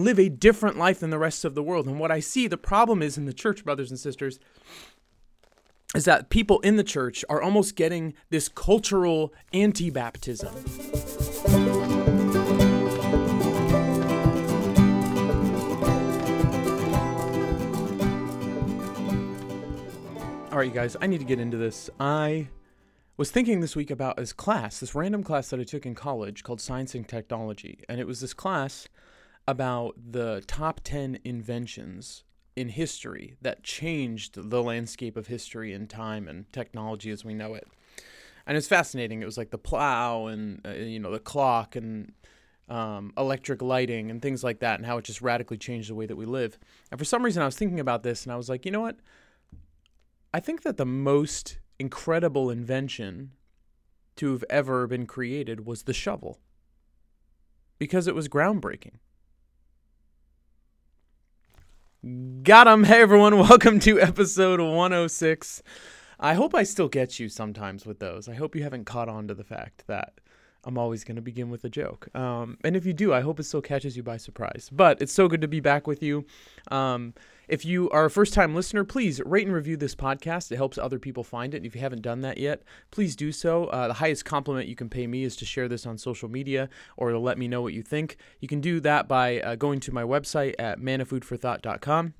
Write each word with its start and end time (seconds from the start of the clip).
live 0.00 0.20
a 0.20 0.28
different 0.28 0.78
life 0.78 1.00
than 1.00 1.10
the 1.10 1.18
rest 1.18 1.44
of 1.44 1.56
the 1.56 1.62
world. 1.62 1.86
And 1.86 1.98
what 1.98 2.12
I 2.12 2.20
see 2.20 2.46
the 2.46 2.56
problem 2.56 3.02
is 3.02 3.18
in 3.18 3.24
the 3.24 3.32
church, 3.32 3.64
brothers 3.64 3.90
and 3.90 3.98
sisters, 3.98 4.38
is 5.92 6.04
that 6.04 6.30
people 6.30 6.60
in 6.60 6.76
the 6.76 6.84
church 6.84 7.24
are 7.28 7.42
almost 7.42 7.74
getting 7.74 8.14
this 8.30 8.48
cultural 8.48 9.32
anti 9.52 9.90
baptism. 9.90 10.54
All 20.52 20.58
right, 20.58 20.68
you 20.68 20.74
guys, 20.74 20.96
I 21.00 21.08
need 21.08 21.18
to 21.18 21.24
get 21.24 21.40
into 21.40 21.56
this. 21.56 21.90
I 21.98 22.46
was 23.16 23.32
thinking 23.32 23.58
this 23.58 23.74
week 23.74 23.90
about 23.90 24.16
this 24.16 24.32
class, 24.32 24.78
this 24.78 24.94
random 24.94 25.24
class 25.24 25.50
that 25.50 25.58
I 25.58 25.64
took 25.64 25.86
in 25.86 25.96
college 25.96 26.44
called 26.44 26.60
Science 26.60 26.94
and 26.94 27.08
Technology. 27.08 27.80
And 27.88 28.00
it 28.00 28.06
was 28.06 28.20
this 28.20 28.32
class 28.32 28.86
about 29.48 29.94
the 30.12 30.44
top 30.46 30.82
10 30.84 31.20
inventions 31.24 32.22
in 32.54 32.68
history 32.68 33.34
that 33.40 33.62
changed 33.62 34.50
the 34.50 34.62
landscape 34.62 35.16
of 35.16 35.28
history 35.28 35.72
and 35.72 35.88
time 35.88 36.28
and 36.28 36.52
technology 36.52 37.10
as 37.10 37.24
we 37.24 37.32
know 37.32 37.54
it. 37.54 37.66
And 38.46 38.58
it's 38.58 38.68
fascinating. 38.68 39.22
It 39.22 39.24
was 39.24 39.38
like 39.38 39.50
the 39.50 39.56
plow 39.56 40.26
and 40.26 40.60
uh, 40.66 40.72
you 40.72 41.00
know 41.00 41.10
the 41.10 41.18
clock 41.18 41.76
and 41.76 42.12
um, 42.68 43.14
electric 43.16 43.62
lighting 43.62 44.10
and 44.10 44.20
things 44.20 44.44
like 44.44 44.60
that, 44.60 44.78
and 44.78 44.84
how 44.84 44.98
it 44.98 45.04
just 45.04 45.22
radically 45.22 45.56
changed 45.56 45.88
the 45.88 45.94
way 45.94 46.04
that 46.04 46.16
we 46.16 46.26
live. 46.26 46.58
And 46.90 47.00
for 47.00 47.06
some 47.06 47.24
reason, 47.24 47.42
I 47.42 47.46
was 47.46 47.56
thinking 47.56 47.80
about 47.80 48.02
this, 48.02 48.24
and 48.24 48.32
I 48.32 48.36
was 48.36 48.50
like, 48.50 48.66
you 48.66 48.70
know 48.70 48.82
what? 48.82 48.98
I 50.34 50.40
think 50.40 50.62
that 50.62 50.76
the 50.76 50.84
most 50.84 51.58
incredible 51.78 52.50
invention 52.50 53.32
to 54.16 54.32
have 54.32 54.44
ever 54.50 54.86
been 54.86 55.06
created 55.06 55.64
was 55.64 55.84
the 55.84 55.94
shovel 55.94 56.38
because 57.78 58.06
it 58.06 58.14
was 58.14 58.28
groundbreaking. 58.28 58.96
Got 62.04 62.68
him. 62.68 62.84
Hey, 62.84 63.00
everyone. 63.00 63.36
Welcome 63.40 63.80
to 63.80 64.00
episode 64.00 64.60
106. 64.60 65.62
I 66.20 66.34
hope 66.34 66.54
I 66.54 66.62
still 66.62 66.88
get 66.88 67.18
you 67.18 67.28
sometimes 67.28 67.84
with 67.84 67.98
those. 67.98 68.28
I 68.28 68.34
hope 68.34 68.54
you 68.54 68.62
haven't 68.62 68.84
caught 68.84 69.08
on 69.08 69.26
to 69.26 69.34
the 69.34 69.42
fact 69.42 69.82
that 69.88 70.20
I'm 70.68 70.76
always 70.76 71.02
going 71.02 71.16
to 71.16 71.22
begin 71.22 71.48
with 71.48 71.64
a 71.64 71.70
joke. 71.70 72.14
Um, 72.14 72.58
and 72.62 72.76
if 72.76 72.84
you 72.84 72.92
do, 72.92 73.14
I 73.14 73.22
hope 73.22 73.40
it 73.40 73.44
still 73.44 73.62
catches 73.62 73.96
you 73.96 74.02
by 74.02 74.18
surprise. 74.18 74.68
But 74.70 75.00
it's 75.00 75.14
so 75.14 75.26
good 75.26 75.40
to 75.40 75.48
be 75.48 75.60
back 75.60 75.86
with 75.86 76.02
you. 76.02 76.26
Um, 76.70 77.14
if 77.48 77.64
you 77.64 77.88
are 77.88 78.04
a 78.04 78.10
first 78.10 78.34
time 78.34 78.54
listener, 78.54 78.84
please 78.84 79.18
rate 79.24 79.46
and 79.46 79.56
review 79.56 79.78
this 79.78 79.94
podcast. 79.94 80.52
It 80.52 80.56
helps 80.56 80.76
other 80.76 80.98
people 80.98 81.24
find 81.24 81.54
it. 81.54 81.56
And 81.56 81.66
if 81.66 81.74
you 81.74 81.80
haven't 81.80 82.02
done 82.02 82.20
that 82.20 82.36
yet, 82.36 82.64
please 82.90 83.16
do 83.16 83.32
so. 83.32 83.64
Uh, 83.68 83.88
the 83.88 83.94
highest 83.94 84.26
compliment 84.26 84.68
you 84.68 84.76
can 84.76 84.90
pay 84.90 85.06
me 85.06 85.24
is 85.24 85.36
to 85.36 85.46
share 85.46 85.68
this 85.68 85.86
on 85.86 85.96
social 85.96 86.28
media 86.28 86.68
or 86.98 87.12
to 87.12 87.18
let 87.18 87.38
me 87.38 87.48
know 87.48 87.62
what 87.62 87.72
you 87.72 87.82
think. 87.82 88.18
You 88.40 88.46
can 88.46 88.60
do 88.60 88.78
that 88.80 89.08
by 89.08 89.40
uh, 89.40 89.54
going 89.54 89.80
to 89.80 89.92
my 89.92 90.02
website 90.02 90.54
at 90.58 90.80
manafoodforthought.com. 90.80 92.12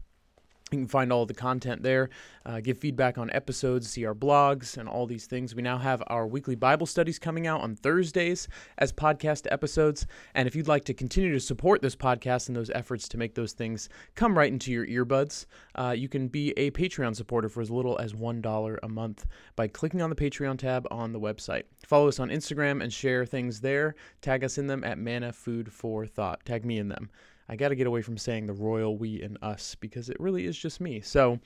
You 0.71 0.79
can 0.79 0.87
find 0.87 1.13
all 1.13 1.25
the 1.25 1.35
content 1.35 1.83
there, 1.83 2.11
uh, 2.45 2.61
give 2.61 2.79
feedback 2.79 3.17
on 3.17 3.31
episodes, 3.31 3.89
see 3.89 4.05
our 4.05 4.15
blogs, 4.15 4.77
and 4.77 4.89
all 4.89 5.07
these 5.07 5.27
things. 5.27 5.55
We 5.55 5.63
now 5.63 5.79
have 5.79 6.03
our 6.09 6.27
weekly 6.27 6.57
Bible 6.57 6.87
studies 6.87 7.19
coming 7.19 7.47
out 7.47 7.63
on 7.63 7.75
Thursdays 7.75 8.49
as 8.77 8.93
podcast 8.93 9.47
episodes. 9.51 10.07
And 10.35 10.47
if 10.47 10.55
you'd 10.55 10.69
like 10.69 10.85
to 10.85 10.95
continue 10.95 11.33
to 11.33 11.41
support 11.41 11.81
this 11.81 11.97
podcast 11.97 12.49
and 12.49 12.57
those 12.57 12.71
efforts 12.71 13.09
to 13.09 13.19
make 13.19 13.35
those 13.35 13.53
things 13.53 13.89
come 14.15 14.37
right 14.37 14.53
into 14.53 14.71
your 14.71 14.87
earbuds, 14.87 15.47
uh, 15.75 15.95
you 15.97 16.09
can 16.09 16.29
be 16.29 16.53
a 16.59 16.71
Patreon 16.71 17.17
supporter 17.17 17.49
for 17.49 17.61
as 17.61 17.71
little 17.71 17.99
as 17.99 18.13
$1 18.13 18.79
a 18.83 18.89
month 18.89 19.27
by 19.57 19.69
clicking 19.69 20.03
on 20.03 20.11
the 20.11 20.17
Patreon 20.17 20.59
tab 20.59 20.87
on 20.91 21.13
the 21.13 21.21
website. 21.21 21.63
Follow 21.87 22.09
us 22.09 22.21
on 22.21 22.29
Instagram 22.29 22.83
and 22.83 22.93
share 22.93 23.25
things 23.25 23.61
there. 23.61 23.95
Tag 24.21 24.45
us 24.45 24.59
in 24.59 24.67
them 24.67 24.85
at 24.85 24.99
Mana 24.99 25.33
Food 25.33 25.73
for 25.73 26.07
Thought. 26.07 26.45
Tag 26.45 26.65
me 26.65 26.79
in 26.79 26.89
them. 26.89 27.11
I 27.49 27.57
got 27.57 27.69
to 27.69 27.75
get 27.75 27.87
away 27.87 28.03
from 28.03 28.19
saying 28.19 28.47
the 28.47 28.53
royal 28.53 28.97
we 28.97 29.23
and 29.23 29.39
us 29.43 29.75
because 29.75 30.11
it 30.11 30.19
really 30.21 30.47
is 30.47 30.57
just 30.57 30.81
me. 30.81 31.01
So, 31.01 31.41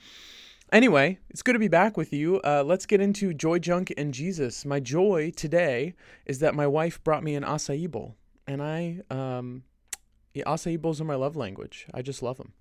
anyway, 0.71 1.19
it's 1.29 1.41
good 1.41 1.53
to 1.53 1.59
be 1.59 1.69
back 1.69 1.95
with 1.95 2.11
you. 2.11 2.41
Uh, 2.41 2.63
let's 2.65 2.85
get 2.85 2.99
into 2.99 3.33
Joy 3.33 3.59
Junk 3.59 3.93
and 3.95 4.13
Jesus. 4.13 4.65
My 4.65 4.79
joy 4.79 5.31
today 5.35 5.93
is 6.25 6.39
that 6.39 6.55
my 6.55 6.67
wife 6.67 7.03
brought 7.03 7.23
me 7.23 7.35
an 7.35 7.43
acai 7.43 7.89
bowl, 7.89 8.15
and 8.45 8.61
I, 8.61 8.99
um, 9.09 9.63
yeah, 10.33 10.43
acai 10.45 10.79
bowls 10.79 10.99
are 10.99 11.05
my 11.05 11.15
love 11.15 11.35
language. 11.35 11.87
I 11.93 12.01
just 12.01 12.21
love 12.21 12.37
them. 12.37 12.53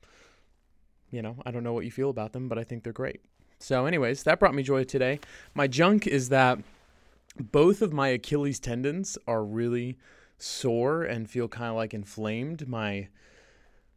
You 1.11 1.23
know, 1.23 1.37
I 1.45 1.51
don't 1.51 1.65
know 1.65 1.73
what 1.73 1.85
you 1.85 1.91
feel 1.91 2.11
about 2.11 2.33
them, 2.33 2.49
but 2.49 2.59
I 2.59 2.65
think 2.65 2.85
they're 2.85 2.93
great. 2.93 3.21
So, 3.59 3.87
anyways, 3.87 4.23
that 4.23 4.39
brought 4.41 4.55
me 4.55 4.63
joy 4.63 4.85
today. 4.85 5.21
My 5.55 5.67
junk 5.67 6.07
is 6.07 6.29
that 6.31 6.59
both 7.39 7.83
of 7.83 7.93
my 7.93 8.09
Achilles 8.09 8.61
tendons 8.61 9.19
are 9.27 9.45
really 9.45 9.99
sore 10.39 11.03
and 11.03 11.31
feel 11.31 11.49
kind 11.49 11.71
of 11.71 11.77
like 11.77 11.95
inflamed. 11.95 12.67
My 12.69 13.09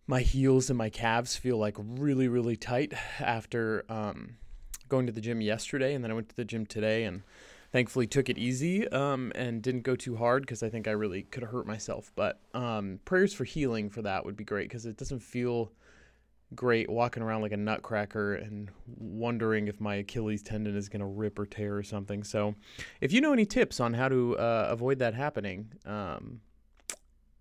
my 0.07 0.21
heels 0.21 0.69
and 0.69 0.77
my 0.77 0.89
calves 0.89 1.35
feel 1.35 1.57
like 1.57 1.75
really 1.77 2.27
really 2.27 2.55
tight 2.55 2.93
after 3.19 3.85
um, 3.89 4.37
going 4.89 5.05
to 5.05 5.11
the 5.11 5.21
gym 5.21 5.41
yesterday 5.41 5.93
and 5.93 6.03
then 6.03 6.11
i 6.11 6.13
went 6.13 6.29
to 6.29 6.35
the 6.35 6.45
gym 6.45 6.65
today 6.65 7.03
and 7.03 7.23
thankfully 7.75 8.07
took 8.07 8.29
it 8.29 8.37
easy 8.37 8.87
um, 8.89 9.33
and 9.35 9.61
didn't 9.61 9.81
go 9.81 9.97
too 9.97 10.15
hard 10.15 10.43
because 10.43 10.63
i 10.63 10.69
think 10.69 10.87
i 10.87 10.91
really 10.91 11.23
could 11.23 11.43
have 11.43 11.51
hurt 11.51 11.67
myself. 11.67 12.09
But 12.15 12.39
um, 12.53 13.01
prayers 13.03 13.33
for 13.33 13.43
healing 13.43 13.89
for 13.89 14.01
that 14.03 14.23
would 14.23 14.37
be 14.37 14.45
great 14.45 14.69
because 14.69 14.85
it 14.85 14.95
doesn't 14.95 15.19
feel 15.19 15.73
great 16.53 16.89
walking 16.89 17.21
around 17.21 17.41
like 17.41 17.51
a 17.51 17.57
nutcracker 17.57 18.35
and 18.35 18.69
wondering 18.97 19.67
if 19.67 19.81
my 19.81 19.95
achilles 19.95 20.41
tendon 20.41 20.77
is 20.77 20.87
going 20.87 21.01
to 21.01 21.05
rip 21.05 21.37
or 21.37 21.45
tear 21.45 21.75
or 21.75 21.83
something. 21.83 22.23
So 22.23 22.55
if 23.01 23.11
you 23.11 23.19
know 23.19 23.33
any 23.33 23.45
tips 23.45 23.81
on 23.81 23.93
how 23.93 24.07
to 24.07 24.37
uh, 24.37 24.67
avoid 24.69 24.99
that 24.99 25.13
happening 25.13 25.73
um, 25.85 26.39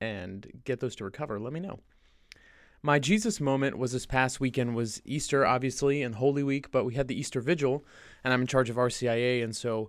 and 0.01 0.51
get 0.65 0.81
those 0.81 0.97
to 0.97 1.05
recover 1.05 1.39
let 1.39 1.53
me 1.53 1.61
know 1.61 1.79
my 2.84 2.99
Jesus 2.99 3.41
moment 3.41 3.78
was 3.78 3.93
this 3.93 4.05
past 4.05 4.41
weekend 4.41 4.77
was 4.77 5.00
Easter, 5.06 5.47
obviously, 5.47 6.03
and 6.03 6.17
Holy 6.17 6.43
Week, 6.43 6.71
but 6.71 6.84
we 6.84 6.93
had 6.93 7.09
the 7.09 7.19
Easter 7.19 7.41
Vigil, 7.41 7.83
and 8.22 8.34
I'm 8.34 8.43
in 8.43 8.47
charge 8.47 8.69
of 8.69 8.77
RCIA, 8.77 9.43
and 9.43 9.56
so, 9.56 9.89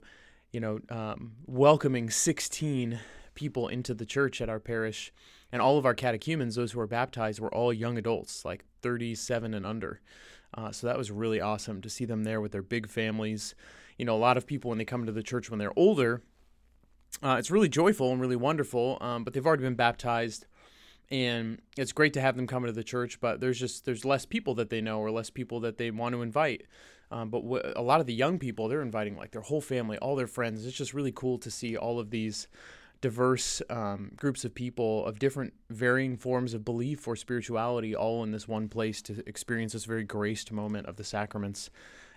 you 0.53 0.61
know, 0.61 0.79
um, 0.89 1.33
welcoming 1.45 2.09
16 2.09 2.97
people 3.33 3.67
into 3.67 3.94
the 3.94 4.06
church 4.06 4.39
at 4.39 4.47
our 4.47 4.61
parish, 4.61 5.11
and 5.51 5.61
all 5.61 5.78
of 5.78 5.85
our 5.85 5.94
catechumens, 5.94 6.56
those 6.56 6.72
who 6.72 6.79
were 6.79 6.88
baptized, 6.88 7.41
were 7.41 7.53
all 7.53 7.73
young 7.73 7.97
adults, 7.97 8.45
like 8.45 8.63
37 8.81 9.53
and 9.53 9.66
under. 9.66 10.00
Uh, 10.53 10.72
so 10.72 10.88
that 10.88 10.97
was 10.97 11.12
really 11.12 11.41
awesome 11.41 11.81
to 11.81 11.89
see 11.89 12.06
them 12.06 12.23
there 12.23 12.39
with 12.39 12.53
their 12.53 12.63
big 12.63 12.88
families. 12.88 13.56
You 13.97 14.06
know, 14.06 14.16
a 14.16 14.17
lot 14.17 14.38
of 14.38 14.47
people 14.47 14.69
when 14.69 14.77
they 14.77 14.85
come 14.85 15.06
to 15.06 15.12
the 15.12 15.22
church 15.22 15.50
when 15.50 15.59
they're 15.59 15.77
older, 15.77 16.22
uh, 17.22 17.35
it's 17.38 17.51
really 17.51 17.67
joyful 17.67 18.13
and 18.13 18.22
really 18.22 18.38
wonderful, 18.38 18.97
um, 19.01 19.25
but 19.25 19.33
they've 19.33 19.45
already 19.45 19.63
been 19.63 19.75
baptized 19.75 20.45
and 21.11 21.61
it's 21.77 21.91
great 21.91 22.13
to 22.13 22.21
have 22.21 22.35
them 22.35 22.47
come 22.47 22.63
into 22.63 22.73
the 22.73 22.83
church 22.83 23.19
but 23.19 23.39
there's 23.39 23.59
just 23.59 23.85
there's 23.85 24.05
less 24.05 24.25
people 24.25 24.55
that 24.55 24.69
they 24.69 24.81
know 24.81 24.99
or 24.99 25.11
less 25.11 25.29
people 25.29 25.59
that 25.61 25.77
they 25.77 25.91
want 25.91 26.13
to 26.13 26.21
invite. 26.21 26.63
Um, 27.11 27.29
but 27.29 27.41
w- 27.41 27.73
a 27.75 27.81
lot 27.83 27.99
of 27.99 28.07
the 28.07 28.13
young 28.13 28.39
people 28.39 28.67
they're 28.67 28.81
inviting 28.81 29.15
like 29.15 29.31
their 29.31 29.41
whole 29.41 29.61
family 29.61 29.97
all 29.99 30.15
their 30.15 30.27
friends. 30.27 30.65
It's 30.65 30.77
just 30.77 30.94
really 30.94 31.11
cool 31.11 31.38
to 31.39 31.51
see 31.51 31.77
all 31.77 31.99
of 31.99 32.09
these 32.09 32.47
diverse 33.01 33.61
um, 33.69 34.11
groups 34.15 34.45
of 34.45 34.55
people 34.55 35.05
of 35.05 35.19
different 35.19 35.53
varying 35.69 36.17
forms 36.17 36.53
of 36.53 36.65
belief 36.65 37.07
or 37.07 37.15
spirituality 37.15 37.95
all 37.95 38.23
in 38.23 38.31
this 38.31 38.47
one 38.47 38.67
place 38.67 39.01
to 39.03 39.21
experience 39.27 39.73
this 39.73 39.85
very 39.85 40.03
graced 40.03 40.51
moment 40.51 40.88
of 40.88 40.95
the 40.95 41.03
sacraments 41.03 41.69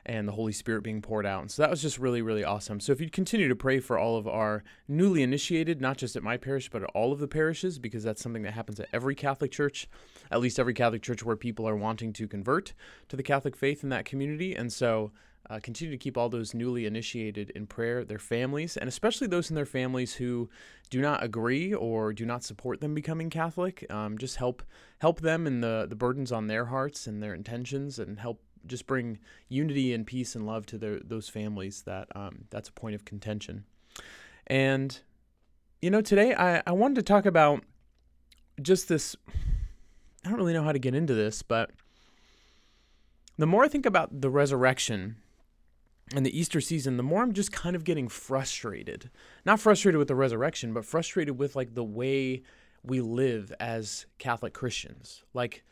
and 0.08 0.26
the 0.26 0.32
Holy 0.32 0.52
Spirit 0.52 0.82
being 0.82 1.02
poured 1.02 1.26
out. 1.26 1.42
And 1.42 1.50
so 1.50 1.62
that 1.62 1.70
was 1.70 1.82
just 1.82 1.98
really, 1.98 2.22
really 2.22 2.42
awesome. 2.42 2.80
So 2.80 2.92
if 2.92 3.00
you'd 3.00 3.12
continue 3.12 3.46
to 3.46 3.54
pray 3.54 3.78
for 3.78 3.98
all 3.98 4.16
of 4.16 4.26
our 4.26 4.64
newly 4.88 5.22
initiated, 5.22 5.80
not 5.80 5.98
just 5.98 6.16
at 6.16 6.22
my 6.22 6.38
parish, 6.38 6.70
but 6.70 6.82
at 6.82 6.90
all 6.94 7.12
of 7.12 7.20
the 7.20 7.28
parishes, 7.28 7.78
because 7.78 8.02
that's 8.02 8.22
something 8.22 8.42
that 8.42 8.54
happens 8.54 8.80
at 8.80 8.88
every 8.92 9.14
Catholic 9.14 9.52
church, 9.52 9.86
at 10.30 10.40
least 10.40 10.58
every 10.58 10.74
Catholic 10.74 11.02
church 11.02 11.22
where 11.22 11.36
people 11.36 11.68
are 11.68 11.76
wanting 11.76 12.14
to 12.14 12.26
convert 12.26 12.72
to 13.08 13.16
the 13.16 13.22
Catholic 13.22 13.54
faith 13.54 13.82
in 13.82 13.90
that 13.90 14.06
community. 14.06 14.54
And 14.54 14.72
so 14.72 15.12
uh, 15.50 15.58
continue 15.62 15.90
to 15.90 16.02
keep 16.02 16.16
all 16.16 16.28
those 16.28 16.52
newly 16.52 16.84
initiated 16.84 17.50
in 17.50 17.66
prayer, 17.66 18.04
their 18.04 18.18
families, 18.18 18.76
and 18.76 18.88
especially 18.88 19.26
those 19.26 19.50
in 19.50 19.56
their 19.56 19.64
families 19.64 20.14
who 20.14 20.48
do 20.90 21.00
not 21.00 21.22
agree 21.22 21.72
or 21.72 22.12
do 22.12 22.26
not 22.26 22.44
support 22.44 22.80
them 22.80 22.94
becoming 22.94 23.30
Catholic. 23.30 23.86
Um, 23.90 24.18
just 24.18 24.36
help 24.36 24.62
help 24.98 25.20
them 25.20 25.46
in 25.46 25.60
the 25.60 25.86
the 25.88 25.96
burdens 25.96 26.32
on 26.32 26.48
their 26.48 26.66
hearts 26.66 27.06
and 27.06 27.22
their 27.22 27.34
intentions, 27.34 27.98
and 27.98 28.18
help 28.18 28.42
just 28.66 28.86
bring 28.86 29.18
unity 29.48 29.92
and 29.92 30.06
peace 30.06 30.34
and 30.34 30.46
love 30.46 30.66
to 30.66 30.78
their, 30.78 31.00
those 31.00 31.28
families 31.28 31.82
that 31.82 32.08
um, 32.14 32.44
that's 32.50 32.68
a 32.68 32.72
point 32.72 32.94
of 32.94 33.04
contention. 33.04 33.64
And, 34.46 34.98
you 35.82 35.90
know, 35.90 36.00
today 36.00 36.34
I, 36.34 36.62
I 36.66 36.72
wanted 36.72 36.96
to 36.96 37.02
talk 37.02 37.26
about 37.26 37.62
just 38.60 38.88
this. 38.88 39.16
I 40.24 40.30
don't 40.30 40.38
really 40.38 40.52
know 40.52 40.64
how 40.64 40.72
to 40.72 40.78
get 40.78 40.94
into 40.94 41.14
this, 41.14 41.42
but 41.42 41.70
the 43.36 43.46
more 43.46 43.64
I 43.64 43.68
think 43.68 43.86
about 43.86 44.20
the 44.20 44.30
resurrection 44.30 45.16
and 46.14 46.24
the 46.26 46.36
Easter 46.36 46.60
season, 46.60 46.96
the 46.96 47.02
more 47.02 47.22
I'm 47.22 47.32
just 47.32 47.52
kind 47.52 47.76
of 47.76 47.84
getting 47.84 48.08
frustrated. 48.08 49.10
Not 49.44 49.60
frustrated 49.60 49.98
with 49.98 50.08
the 50.08 50.16
resurrection, 50.16 50.72
but 50.72 50.84
frustrated 50.84 51.38
with 51.38 51.54
like 51.54 51.74
the 51.74 51.84
way 51.84 52.42
we 52.82 53.00
live 53.00 53.52
as 53.60 54.06
Catholic 54.18 54.54
Christians. 54.54 55.22
Like, 55.34 55.62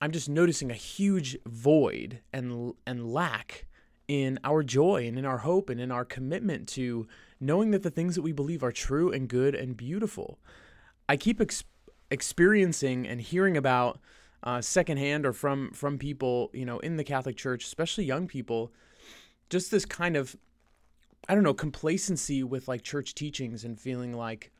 I'm 0.00 0.12
just 0.12 0.28
noticing 0.28 0.70
a 0.70 0.74
huge 0.74 1.36
void 1.46 2.20
and 2.32 2.74
and 2.86 3.12
lack 3.12 3.66
in 4.06 4.38
our 4.42 4.62
joy 4.62 5.06
and 5.06 5.18
in 5.18 5.24
our 5.24 5.38
hope 5.38 5.68
and 5.68 5.80
in 5.80 5.90
our 5.90 6.04
commitment 6.04 6.66
to 6.68 7.06
knowing 7.40 7.70
that 7.72 7.82
the 7.82 7.90
things 7.90 8.14
that 8.14 8.22
we 8.22 8.32
believe 8.32 8.62
are 8.62 8.72
true 8.72 9.12
and 9.12 9.28
good 9.28 9.54
and 9.54 9.76
beautiful. 9.76 10.38
I 11.08 11.16
keep 11.16 11.40
ex- 11.40 11.64
experiencing 12.10 13.06
and 13.06 13.20
hearing 13.20 13.56
about 13.56 14.00
uh, 14.42 14.60
secondhand 14.60 15.26
or 15.26 15.32
from 15.32 15.72
from 15.72 15.98
people, 15.98 16.50
you 16.52 16.64
know, 16.64 16.78
in 16.78 16.96
the 16.96 17.04
Catholic 17.04 17.36
Church, 17.36 17.64
especially 17.64 18.04
young 18.04 18.26
people, 18.26 18.72
just 19.50 19.70
this 19.70 19.84
kind 19.84 20.16
of, 20.16 20.36
I 21.28 21.34
don't 21.34 21.44
know, 21.44 21.54
complacency 21.54 22.44
with 22.44 22.68
like 22.68 22.82
church 22.82 23.14
teachings 23.14 23.64
and 23.64 23.78
feeling 23.78 24.12
like 24.12 24.52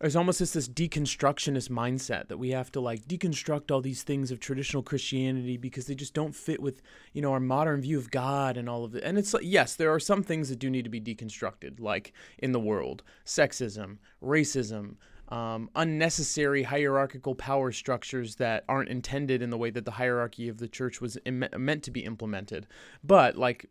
there's 0.00 0.16
almost 0.16 0.40
just 0.40 0.54
this 0.54 0.68
deconstructionist 0.68 1.70
mindset 1.70 2.28
that 2.28 2.38
we 2.38 2.50
have 2.50 2.72
to 2.72 2.80
like 2.80 3.06
deconstruct 3.06 3.70
all 3.70 3.80
these 3.80 4.02
things 4.02 4.30
of 4.30 4.40
traditional 4.40 4.82
Christianity 4.82 5.56
because 5.56 5.86
they 5.86 5.94
just 5.94 6.14
don't 6.14 6.34
fit 6.34 6.60
with 6.60 6.82
you 7.12 7.22
know 7.22 7.32
our 7.32 7.40
modern 7.40 7.80
view 7.80 7.98
of 7.98 8.10
God 8.10 8.56
and 8.56 8.68
all 8.68 8.84
of 8.84 8.94
it. 8.94 9.04
And 9.04 9.16
it's 9.18 9.32
like 9.32 9.44
yes, 9.44 9.74
there 9.76 9.92
are 9.92 10.00
some 10.00 10.22
things 10.22 10.48
that 10.48 10.58
do 10.58 10.68
need 10.68 10.84
to 10.84 10.90
be 10.90 11.00
deconstructed, 11.00 11.80
like 11.80 12.12
in 12.38 12.52
the 12.52 12.60
world, 12.60 13.02
sexism, 13.24 13.98
racism, 14.22 14.96
um, 15.28 15.70
unnecessary 15.74 16.64
hierarchical 16.64 17.34
power 17.34 17.72
structures 17.72 18.36
that 18.36 18.64
aren't 18.68 18.90
intended 18.90 19.42
in 19.42 19.50
the 19.50 19.58
way 19.58 19.70
that 19.70 19.84
the 19.84 19.92
hierarchy 19.92 20.48
of 20.48 20.58
the 20.58 20.68
church 20.68 21.00
was 21.00 21.16
Im- 21.24 21.48
meant 21.56 21.82
to 21.84 21.90
be 21.90 22.04
implemented. 22.04 22.66
But 23.02 23.36
like 23.36 23.66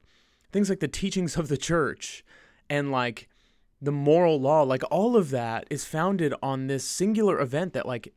things 0.51 0.69
like 0.69 0.79
the 0.79 0.87
teachings 0.87 1.35
of 1.35 1.49
the 1.49 1.57
church 1.57 2.23
and 2.69 2.91
like 2.91 3.29
the 3.83 3.91
moral 3.91 4.39
law, 4.39 4.61
like 4.61 4.83
all 4.89 5.17
of 5.17 5.29
that 5.31 5.67
is 5.69 5.83
founded 5.83 6.33
on 6.41 6.67
this 6.67 6.85
singular 6.85 7.39
event 7.39 7.73
that 7.73 7.85
like 7.85 8.13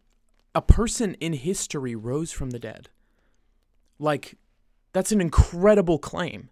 a 0.55 0.63
person 0.63 1.15
in 1.15 1.33
history 1.33 1.97
rose 1.97 2.31
from 2.31 2.51
the 2.51 2.61
dead. 2.61 2.89
Like 3.99 4.39
that's 4.93 5.11
an 5.11 5.21
incredible 5.21 5.99
claim. 5.99 6.51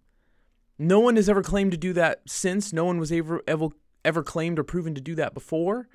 No 0.79 0.99
one 0.99 1.15
has 1.15 1.29
ever 1.29 1.43
claimed 1.43 1.71
to 1.71 1.79
do 1.79 1.93
that 1.93 2.23
since. 2.27 2.73
No 2.73 2.85
one 2.85 2.99
was 2.99 3.13
ever 3.13 3.41
ever 3.47 3.69
ever 4.05 4.25
claimed 4.25 4.59
or 4.59 4.65
proven 4.65 4.97
to 4.97 5.01
do 5.01 5.15
that 5.15 5.33
before. 5.33 5.89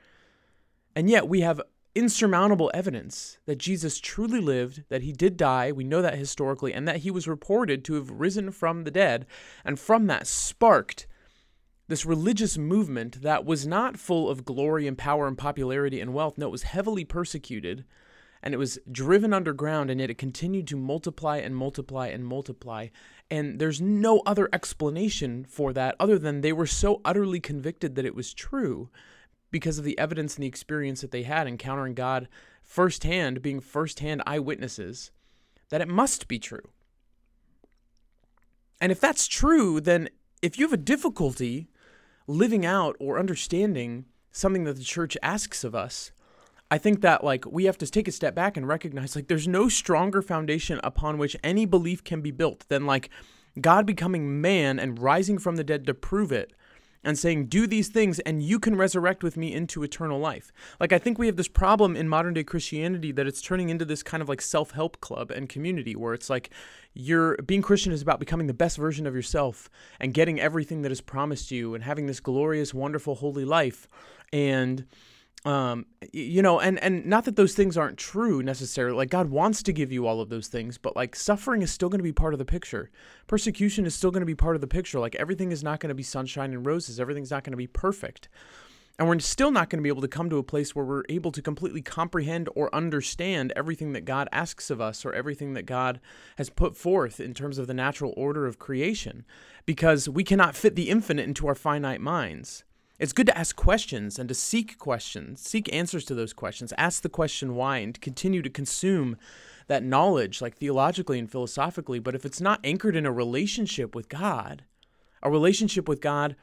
And 0.95 1.09
yet 1.09 1.27
we 1.27 1.41
have 1.41 1.61
insurmountable 1.93 2.71
evidence 2.73 3.37
that 3.45 3.57
Jesus 3.57 3.99
truly 3.99 4.39
lived, 4.39 4.83
that 4.87 5.01
he 5.01 5.11
did 5.11 5.35
die, 5.35 5.73
we 5.73 5.83
know 5.83 6.01
that 6.01 6.17
historically, 6.17 6.73
and 6.73 6.87
that 6.87 6.97
he 6.97 7.11
was 7.11 7.27
reported 7.27 7.83
to 7.83 7.95
have 7.95 8.09
risen 8.11 8.51
from 8.51 8.85
the 8.85 8.91
dead, 8.91 9.25
and 9.65 9.77
from 9.77 10.07
that 10.07 10.25
sparked 10.25 11.05
this 11.89 12.05
religious 12.05 12.57
movement 12.57 13.23
that 13.23 13.45
was 13.45 13.67
not 13.67 13.97
full 13.97 14.29
of 14.29 14.45
glory 14.45 14.87
and 14.87 14.97
power 14.97 15.27
and 15.27 15.37
popularity 15.37 15.99
and 15.99 16.13
wealth. 16.13 16.37
No, 16.37 16.47
it 16.47 16.51
was 16.51 16.63
heavily 16.63 17.03
persecuted 17.03 17.83
and 18.41 18.53
it 18.53 18.57
was 18.57 18.79
driven 18.89 19.33
underground, 19.33 19.89
and 19.89 19.99
yet 19.99 20.09
it 20.09 20.17
continued 20.17 20.65
to 20.67 20.77
multiply 20.77 21.37
and 21.37 21.53
multiply 21.53 22.07
and 22.07 22.25
multiply. 22.25 22.87
And 23.29 23.59
there's 23.59 23.81
no 23.81 24.21
other 24.25 24.47
explanation 24.53 25.45
for 25.49 25.73
that 25.73 25.97
other 25.99 26.17
than 26.17 26.39
they 26.39 26.53
were 26.53 26.65
so 26.65 27.01
utterly 27.03 27.41
convicted 27.41 27.95
that 27.95 28.05
it 28.05 28.15
was 28.15 28.33
true 28.33 28.89
because 29.51 29.77
of 29.77 29.83
the 29.83 29.97
evidence 29.97 30.35
and 30.35 30.43
the 30.43 30.47
experience 30.47 31.01
that 31.01 31.11
they 31.11 31.23
had 31.23 31.47
encountering 31.47 31.95
God 31.95 32.29
firsthand, 32.63 33.41
being 33.41 33.59
firsthand 33.59 34.23
eyewitnesses, 34.25 35.11
that 35.67 35.81
it 35.81 35.89
must 35.89 36.29
be 36.29 36.39
true. 36.39 36.69
And 38.79 38.89
if 38.89 39.01
that's 39.01 39.27
true, 39.27 39.81
then 39.81 40.07
if 40.41 40.57
you 40.57 40.65
have 40.65 40.73
a 40.73 40.77
difficulty 40.77 41.67
living 42.29 42.63
out 42.63 42.95
or 42.99 43.17
understanding 43.17 44.05
something 44.31 44.63
that 44.63 44.77
the 44.77 44.83
church 44.83 45.17
asks 45.23 45.63
of 45.63 45.73
us, 45.73 46.11
I 46.69 46.77
think 46.77 47.01
that 47.01 47.23
like 47.23 47.45
we 47.45 47.65
have 47.65 47.79
to 47.79 47.87
take 47.87 48.07
a 48.07 48.11
step 48.11 48.35
back 48.35 48.55
and 48.55 48.67
recognize 48.67 49.15
like 49.15 49.27
there's 49.27 49.47
no 49.47 49.67
stronger 49.67 50.21
foundation 50.21 50.79
upon 50.83 51.17
which 51.17 51.35
any 51.43 51.65
belief 51.65 52.03
can 52.03 52.21
be 52.21 52.31
built 52.31 52.65
than 52.69 52.85
like 52.85 53.09
God 53.59 53.87
becoming 53.87 54.39
man 54.39 54.77
and 54.77 54.99
rising 54.99 55.39
from 55.39 55.55
the 55.55 55.63
dead 55.63 55.87
to 55.87 55.93
prove 55.95 56.31
it 56.31 56.53
and 57.03 57.17
saying, 57.17 57.45
Do 57.45 57.67
these 57.67 57.87
things, 57.87 58.19
and 58.19 58.43
you 58.43 58.59
can 58.59 58.75
resurrect 58.75 59.23
with 59.23 59.37
me 59.37 59.53
into 59.53 59.83
eternal 59.83 60.19
life. 60.19 60.51
Like, 60.79 60.93
I 60.93 60.99
think 60.99 61.17
we 61.17 61.27
have 61.27 61.37
this 61.37 61.47
problem 61.47 61.95
in 61.95 62.09
modern 62.09 62.33
day 62.33 62.43
Christianity 62.43 63.11
that 63.13 63.27
it's 63.27 63.41
turning 63.41 63.69
into 63.69 63.85
this 63.85 64.03
kind 64.03 64.21
of 64.21 64.29
like 64.29 64.41
self 64.41 64.71
help 64.71 64.99
club 65.01 65.31
and 65.31 65.47
community 65.47 65.95
where 65.95 66.13
it's 66.13 66.29
like 66.29 66.49
you're 66.93 67.37
being 67.37 67.61
Christian 67.61 67.91
is 67.91 68.01
about 68.01 68.19
becoming 68.19 68.47
the 68.47 68.53
best 68.53 68.77
version 68.77 69.07
of 69.07 69.15
yourself 69.15 69.69
and 69.99 70.13
getting 70.13 70.39
everything 70.39 70.81
that 70.81 70.91
is 70.91 71.01
promised 71.01 71.51
you 71.51 71.75
and 71.75 71.83
having 71.83 72.07
this 72.07 72.19
glorious, 72.19 72.73
wonderful, 72.73 73.15
holy 73.15 73.45
life. 73.45 73.87
And 74.33 74.85
um 75.45 75.85
you 76.11 76.41
know 76.41 76.59
and 76.59 76.77
and 76.83 77.05
not 77.05 77.23
that 77.23 77.37
those 77.37 77.53
things 77.53 77.77
aren't 77.77 77.97
true 77.97 78.43
necessarily 78.43 78.97
like 78.97 79.09
god 79.09 79.29
wants 79.29 79.63
to 79.63 79.71
give 79.71 79.89
you 79.89 80.05
all 80.05 80.19
of 80.19 80.27
those 80.27 80.49
things 80.49 80.77
but 80.77 80.97
like 80.97 81.15
suffering 81.15 81.61
is 81.61 81.71
still 81.71 81.87
going 81.87 81.99
to 81.99 82.03
be 82.03 82.11
part 82.11 82.33
of 82.33 82.39
the 82.39 82.45
picture. 82.45 82.89
Persecution 83.27 83.85
is 83.85 83.95
still 83.95 84.11
going 84.11 84.21
to 84.21 84.25
be 84.25 84.35
part 84.35 84.55
of 84.55 84.61
the 84.61 84.67
picture. 84.67 84.99
Like 84.99 85.15
everything 85.15 85.51
is 85.51 85.63
not 85.63 85.79
going 85.79 85.89
to 85.89 85.95
be 85.95 86.03
sunshine 86.03 86.51
and 86.51 86.65
roses. 86.65 86.99
Everything's 86.99 87.31
not 87.31 87.43
going 87.43 87.53
to 87.53 87.57
be 87.57 87.67
perfect. 87.67 88.27
And 88.97 89.07
we're 89.07 89.19
still 89.19 89.51
not 89.51 89.69
going 89.69 89.79
to 89.79 89.83
be 89.83 89.87
able 89.87 90.01
to 90.01 90.09
come 90.09 90.29
to 90.29 90.39
a 90.39 90.43
place 90.43 90.75
where 90.75 90.83
we're 90.83 91.03
able 91.07 91.31
to 91.31 91.41
completely 91.41 91.81
comprehend 91.81 92.49
or 92.53 92.73
understand 92.75 93.53
everything 93.55 93.93
that 93.93 94.03
God 94.03 94.27
asks 94.33 94.69
of 94.69 94.81
us 94.81 95.05
or 95.05 95.13
everything 95.13 95.53
that 95.53 95.65
God 95.65 96.01
has 96.37 96.49
put 96.49 96.75
forth 96.75 97.21
in 97.21 97.33
terms 97.33 97.57
of 97.57 97.67
the 97.67 97.73
natural 97.73 98.13
order 98.17 98.45
of 98.45 98.59
creation 98.59 99.23
because 99.65 100.09
we 100.09 100.25
cannot 100.25 100.53
fit 100.53 100.75
the 100.75 100.89
infinite 100.89 101.23
into 101.23 101.47
our 101.47 101.55
finite 101.55 102.01
minds. 102.01 102.65
It's 102.99 103.13
good 103.13 103.27
to 103.27 103.37
ask 103.37 103.55
questions 103.55 104.19
and 104.19 104.27
to 104.27 104.35
seek 104.35 104.77
questions, 104.77 105.39
seek 105.39 105.73
answers 105.73 106.03
to 106.05 106.15
those 106.15 106.33
questions, 106.33 106.73
ask 106.77 107.01
the 107.01 107.09
question 107.09 107.55
why, 107.55 107.77
and 107.77 107.99
continue 108.01 108.41
to 108.41 108.49
consume 108.49 109.15
that 109.67 109.83
knowledge, 109.83 110.41
like 110.41 110.57
theologically 110.57 111.17
and 111.17 111.31
philosophically. 111.31 111.99
But 111.99 112.13
if 112.13 112.25
it's 112.25 112.41
not 112.41 112.59
anchored 112.63 112.97
in 112.97 113.05
a 113.05 113.11
relationship 113.11 113.95
with 113.95 114.09
God, 114.09 114.65
a 115.23 115.31
relationship 115.31 115.87
with 115.87 116.01
God, 116.01 116.35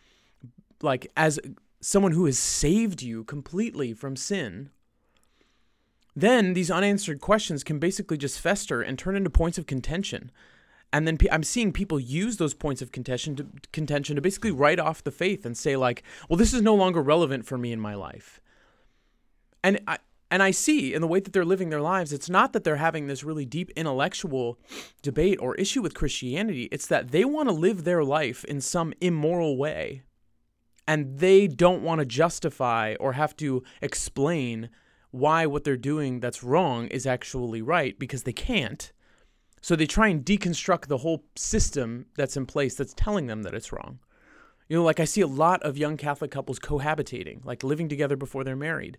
like 0.80 1.12
as 1.14 1.38
someone 1.80 2.12
who 2.12 2.24
has 2.24 2.38
saved 2.38 3.02
you 3.02 3.22
completely 3.24 3.92
from 3.92 4.16
sin, 4.16 4.70
then 6.14 6.54
these 6.54 6.70
unanswered 6.70 7.20
questions 7.20 7.62
can 7.62 7.78
basically 7.78 8.16
just 8.16 8.40
fester 8.40 8.80
and 8.80 8.98
turn 8.98 9.14
into 9.14 9.28
points 9.28 9.58
of 9.58 9.66
contention 9.66 10.30
and 10.92 11.06
then 11.06 11.18
I'm 11.30 11.42
seeing 11.42 11.72
people 11.72 11.98
use 11.98 12.36
those 12.36 12.54
points 12.54 12.80
of 12.80 12.92
contention 12.92 13.36
to, 13.36 13.46
contention 13.72 14.16
to 14.16 14.22
basically 14.22 14.50
write 14.52 14.78
off 14.78 15.04
the 15.04 15.10
faith 15.10 15.44
and 15.44 15.56
say 15.56 15.76
like, 15.76 16.02
well, 16.28 16.36
this 16.36 16.54
is 16.54 16.62
no 16.62 16.74
longer 16.74 17.02
relevant 17.02 17.44
for 17.44 17.58
me 17.58 17.72
in 17.72 17.80
my 17.80 17.94
life. 17.94 18.40
And 19.62 19.80
I 19.86 19.98
and 20.30 20.42
I 20.42 20.50
see 20.50 20.92
in 20.92 21.02
the 21.02 21.06
way 21.06 21.20
that 21.20 21.32
they're 21.32 21.44
living 21.44 21.70
their 21.70 21.80
lives, 21.80 22.12
it's 22.12 22.28
not 22.28 22.52
that 22.52 22.64
they're 22.64 22.76
having 22.76 23.06
this 23.06 23.22
really 23.22 23.44
deep 23.44 23.70
intellectual 23.76 24.58
debate 25.00 25.38
or 25.40 25.54
issue 25.54 25.82
with 25.82 25.94
Christianity. 25.94 26.68
It's 26.72 26.88
that 26.88 27.12
they 27.12 27.24
want 27.24 27.48
to 27.48 27.54
live 27.54 27.84
their 27.84 28.02
life 28.02 28.44
in 28.44 28.60
some 28.60 28.92
immoral 29.00 29.56
way. 29.56 30.02
And 30.88 31.18
they 31.18 31.46
don't 31.46 31.82
want 31.82 32.00
to 32.00 32.04
justify 32.04 32.96
or 32.98 33.12
have 33.12 33.36
to 33.36 33.62
explain 33.80 34.68
why 35.10 35.46
what 35.46 35.64
they're 35.64 35.76
doing 35.76 36.20
that's 36.20 36.42
wrong 36.42 36.88
is 36.88 37.06
actually 37.06 37.62
right 37.62 37.98
because 37.98 38.24
they 38.24 38.32
can't. 38.32 38.92
So 39.60 39.74
they 39.74 39.86
try 39.86 40.08
and 40.08 40.24
deconstruct 40.24 40.86
the 40.86 40.98
whole 40.98 41.24
system 41.34 42.06
that's 42.16 42.36
in 42.36 42.46
place 42.46 42.74
that's 42.74 42.94
telling 42.94 43.26
them 43.26 43.42
that 43.42 43.54
it's 43.54 43.72
wrong. 43.72 43.98
You 44.68 44.76
know, 44.76 44.84
like 44.84 45.00
I 45.00 45.04
see 45.04 45.20
a 45.20 45.26
lot 45.26 45.62
of 45.62 45.78
young 45.78 45.96
Catholic 45.96 46.30
couples 46.30 46.58
cohabitating, 46.58 47.44
like 47.44 47.62
living 47.62 47.88
together 47.88 48.16
before 48.16 48.44
they're 48.44 48.56
married. 48.56 48.98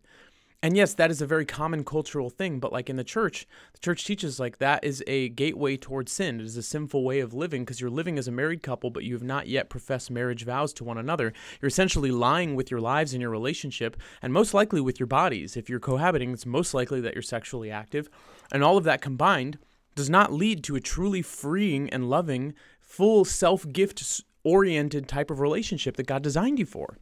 And 0.64 0.76
yes, 0.76 0.96
that 0.96 1.12
is 1.12 1.22
a 1.22 1.28
very 1.28 1.46
common 1.46 1.84
cultural 1.84 2.32
thing, 2.32 2.60
but 2.60 2.74
like 2.74 2.90
in 2.90 2.96
the 2.96 3.04
church, 3.04 3.46
the 3.74 3.80
church 3.80 4.06
teaches 4.06 4.40
like 4.40 4.58
that 4.58 4.84
is 4.84 5.04
a 5.06 5.30
gateway 5.30 5.78
towards 5.78 6.12
sin. 6.12 6.40
It 6.40 6.46
is 6.46 6.58
a 6.58 6.64
sinful 6.64 7.04
way 7.04 7.20
of 7.20 7.34
living 7.34 7.64
because 7.64 7.80
you're 7.80 7.92
living 7.92 8.18
as 8.18 8.28
a 8.28 8.32
married 8.32 8.64
couple, 8.64 8.90
but 8.90 9.04
you 9.04 9.14
have 9.14 9.24
not 9.24 9.48
yet 9.48 9.70
professed 9.70 10.10
marriage 10.10 10.46
vows 10.46 10.74
to 10.74 10.84
one 10.84 10.98
another. 10.98 11.32
You're 11.62 11.68
essentially 11.68 12.10
lying 12.10 12.56
with 12.56 12.72
your 12.72 12.82
lives 12.82 13.14
in 13.14 13.22
your 13.22 13.30
relationship 13.30 13.98
and 14.24 14.34
most 14.34 14.56
likely 14.56 14.82
with 14.82 15.00
your 15.00 15.08
bodies. 15.08 15.56
If 15.56 15.70
you're 15.70 15.80
cohabiting, 15.80 16.32
it's 16.34 16.46
most 16.46 16.74
likely 16.74 17.02
that 17.02 17.14
you're 17.14 17.22
sexually 17.22 17.70
active. 17.70 18.10
And 18.52 18.64
all 18.64 18.78
of 18.78 18.84
that 18.86 19.00
combined 19.00 19.60
does 19.98 20.10
not 20.10 20.32
lead 20.32 20.64
to 20.64 20.76
a 20.76 20.80
truly 20.80 21.22
freeing 21.22 21.90
and 21.90 22.10
loving, 22.10 22.54
full 22.80 23.26
self 23.26 23.68
gift 23.68 24.22
oriented 24.46 25.10
type 25.10 25.30
of 25.30 25.42
relationship 25.42 25.98
that 25.98 26.08
God 26.08 26.24
designed 26.24 26.60
you 26.60 26.66
for. 26.66 26.98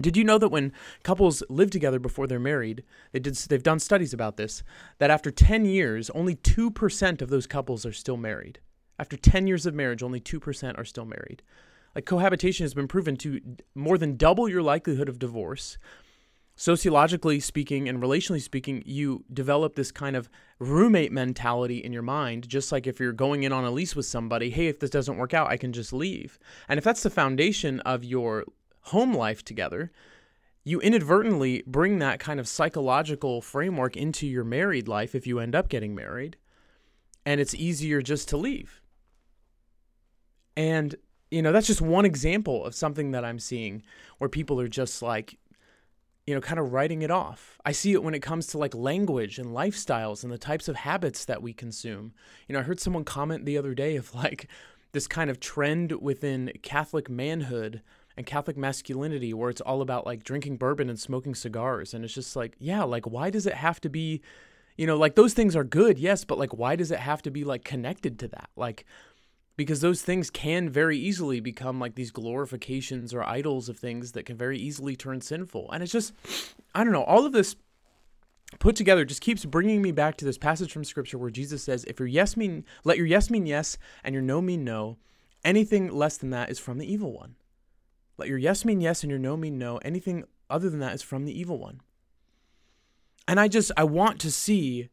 Did 0.00 0.16
you 0.16 0.24
know 0.24 0.38
that 0.38 0.48
when 0.48 0.72
couples 1.02 1.42
live 1.48 1.70
together 1.70 1.98
before 1.98 2.26
they're 2.26 2.40
married, 2.40 2.82
they 3.12 3.20
did 3.20 3.34
they've 3.34 3.62
done 3.62 3.78
studies 3.78 4.12
about 4.12 4.36
this, 4.36 4.62
that 4.98 5.10
after 5.10 5.30
10 5.30 5.66
years, 5.66 6.10
only 6.10 6.34
2% 6.34 7.22
of 7.22 7.28
those 7.28 7.46
couples 7.46 7.84
are 7.84 7.92
still 7.92 8.16
married. 8.16 8.58
After 8.98 9.16
10 9.16 9.46
years 9.46 9.66
of 9.66 9.74
marriage, 9.74 10.02
only 10.02 10.20
2% 10.20 10.78
are 10.78 10.84
still 10.84 11.04
married. 11.04 11.42
Like 11.94 12.06
cohabitation 12.06 12.64
has 12.64 12.74
been 12.74 12.88
proven 12.88 13.16
to 13.18 13.40
more 13.74 13.98
than 13.98 14.16
double 14.16 14.48
your 14.48 14.62
likelihood 14.62 15.08
of 15.08 15.20
divorce, 15.20 15.78
sociologically 16.56 17.40
speaking 17.40 17.88
and 17.88 18.02
relationally 18.02 18.40
speaking, 18.40 18.82
you 18.86 19.24
develop 19.32 19.74
this 19.74 19.90
kind 19.90 20.14
of 20.14 20.28
roommate 20.58 21.12
mentality 21.12 21.78
in 21.78 21.92
your 21.92 22.02
mind, 22.02 22.48
just 22.48 22.70
like 22.70 22.86
if 22.86 23.00
you're 23.00 23.12
going 23.12 23.42
in 23.42 23.52
on 23.52 23.64
a 23.64 23.70
lease 23.70 23.96
with 23.96 24.06
somebody, 24.06 24.50
hey, 24.50 24.68
if 24.68 24.78
this 24.78 24.90
doesn't 24.90 25.16
work 25.16 25.34
out, 25.34 25.50
I 25.50 25.56
can 25.56 25.72
just 25.72 25.92
leave. 25.92 26.38
And 26.68 26.78
if 26.78 26.84
that's 26.84 27.02
the 27.02 27.10
foundation 27.10 27.80
of 27.80 28.04
your 28.04 28.44
home 28.82 29.14
life 29.14 29.44
together, 29.44 29.90
you 30.62 30.80
inadvertently 30.80 31.62
bring 31.66 31.98
that 31.98 32.20
kind 32.20 32.40
of 32.40 32.48
psychological 32.48 33.42
framework 33.42 33.96
into 33.96 34.26
your 34.26 34.44
married 34.44 34.88
life 34.88 35.14
if 35.14 35.26
you 35.26 35.38
end 35.38 35.54
up 35.54 35.68
getting 35.68 35.94
married, 35.94 36.36
and 37.26 37.40
it's 37.40 37.54
easier 37.54 38.00
just 38.00 38.28
to 38.28 38.36
leave. 38.36 38.80
And 40.56 40.94
you 41.30 41.42
know, 41.42 41.50
that's 41.50 41.66
just 41.66 41.80
one 41.80 42.04
example 42.04 42.64
of 42.64 42.76
something 42.76 43.10
that 43.10 43.24
I'm 43.24 43.40
seeing 43.40 43.82
where 44.18 44.30
people 44.30 44.60
are 44.60 44.68
just 44.68 45.02
like 45.02 45.36
you 46.26 46.34
know, 46.34 46.40
kind 46.40 46.58
of 46.58 46.72
writing 46.72 47.02
it 47.02 47.10
off. 47.10 47.58
I 47.64 47.72
see 47.72 47.92
it 47.92 48.02
when 48.02 48.14
it 48.14 48.22
comes 48.22 48.46
to 48.48 48.58
like 48.58 48.74
language 48.74 49.38
and 49.38 49.48
lifestyles 49.48 50.22
and 50.22 50.32
the 50.32 50.38
types 50.38 50.68
of 50.68 50.76
habits 50.76 51.24
that 51.26 51.42
we 51.42 51.52
consume. 51.52 52.12
You 52.48 52.54
know, 52.54 52.60
I 52.60 52.62
heard 52.62 52.80
someone 52.80 53.04
comment 53.04 53.44
the 53.44 53.58
other 53.58 53.74
day 53.74 53.96
of 53.96 54.14
like 54.14 54.48
this 54.92 55.06
kind 55.06 55.28
of 55.28 55.40
trend 55.40 55.92
within 56.00 56.52
Catholic 56.62 57.10
manhood 57.10 57.82
and 58.16 58.24
Catholic 58.24 58.56
masculinity 58.56 59.34
where 59.34 59.50
it's 59.50 59.60
all 59.60 59.82
about 59.82 60.06
like 60.06 60.24
drinking 60.24 60.56
bourbon 60.56 60.88
and 60.88 60.98
smoking 60.98 61.34
cigars. 61.34 61.92
And 61.92 62.04
it's 62.04 62.14
just 62.14 62.36
like, 62.36 62.54
yeah, 62.58 62.84
like 62.84 63.06
why 63.06 63.28
does 63.28 63.46
it 63.46 63.54
have 63.54 63.80
to 63.82 63.90
be, 63.90 64.22
you 64.78 64.86
know, 64.86 64.96
like 64.96 65.16
those 65.16 65.34
things 65.34 65.54
are 65.54 65.64
good, 65.64 65.98
yes, 65.98 66.24
but 66.24 66.38
like 66.38 66.54
why 66.54 66.74
does 66.76 66.90
it 66.90 67.00
have 67.00 67.20
to 67.22 67.30
be 67.30 67.44
like 67.44 67.64
connected 67.64 68.18
to 68.20 68.28
that? 68.28 68.48
Like, 68.56 68.86
because 69.56 69.80
those 69.80 70.02
things 70.02 70.30
can 70.30 70.68
very 70.68 70.98
easily 70.98 71.40
become 71.40 71.78
like 71.78 71.94
these 71.94 72.10
glorifications 72.10 73.14
or 73.14 73.22
idols 73.22 73.68
of 73.68 73.78
things 73.78 74.12
that 74.12 74.26
can 74.26 74.36
very 74.36 74.58
easily 74.58 74.96
turn 74.96 75.20
sinful. 75.20 75.70
And 75.72 75.82
it's 75.82 75.92
just, 75.92 76.12
I 76.74 76.82
don't 76.82 76.92
know, 76.92 77.04
all 77.04 77.24
of 77.24 77.32
this 77.32 77.56
put 78.58 78.76
together 78.76 79.04
just 79.04 79.20
keeps 79.20 79.44
bringing 79.44 79.80
me 79.80 79.92
back 79.92 80.16
to 80.16 80.24
this 80.24 80.38
passage 80.38 80.72
from 80.72 80.84
scripture 80.84 81.18
where 81.18 81.30
Jesus 81.30 81.62
says, 81.62 81.84
if 81.84 81.98
your 81.98 82.08
yes 82.08 82.36
mean, 82.36 82.64
let 82.84 82.96
your 82.96 83.06
yes 83.06 83.30
mean 83.30 83.46
yes 83.46 83.78
and 84.02 84.12
your 84.12 84.22
no 84.22 84.40
mean 84.40 84.64
no. 84.64 84.98
Anything 85.44 85.92
less 85.92 86.16
than 86.16 86.30
that 86.30 86.50
is 86.50 86.58
from 86.58 86.78
the 86.78 86.90
evil 86.90 87.12
one. 87.12 87.36
Let 88.16 88.28
your 88.28 88.38
yes 88.38 88.64
mean 88.64 88.80
yes 88.80 89.02
and 89.02 89.10
your 89.10 89.18
no 89.18 89.36
mean 89.36 89.58
no. 89.58 89.78
Anything 89.78 90.24
other 90.48 90.70
than 90.70 90.80
that 90.80 90.94
is 90.94 91.02
from 91.02 91.26
the 91.26 91.38
evil 91.38 91.58
one. 91.58 91.80
And 93.26 93.40
I 93.40 93.48
just, 93.48 93.70
I 93.76 93.84
want 93.84 94.20
to 94.20 94.30
see 94.30 94.88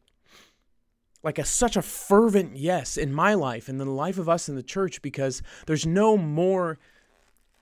like 1.24 1.38
a 1.38 1.46
such 1.46 1.76
a 1.76 1.82
fervent 1.82 2.56
yes 2.56 2.98
in 2.98 3.14
my 3.14 3.34
life 3.34 3.70
and 3.70 3.80
the 3.80 3.86
life 3.86 4.18
of 4.18 4.30
us 4.30 4.50
in 4.50 4.56
the 4.56 4.64
church 4.64 5.02
because 5.02 5.42
there's 5.68 5.86
no 5.86 6.18
more 6.18 6.80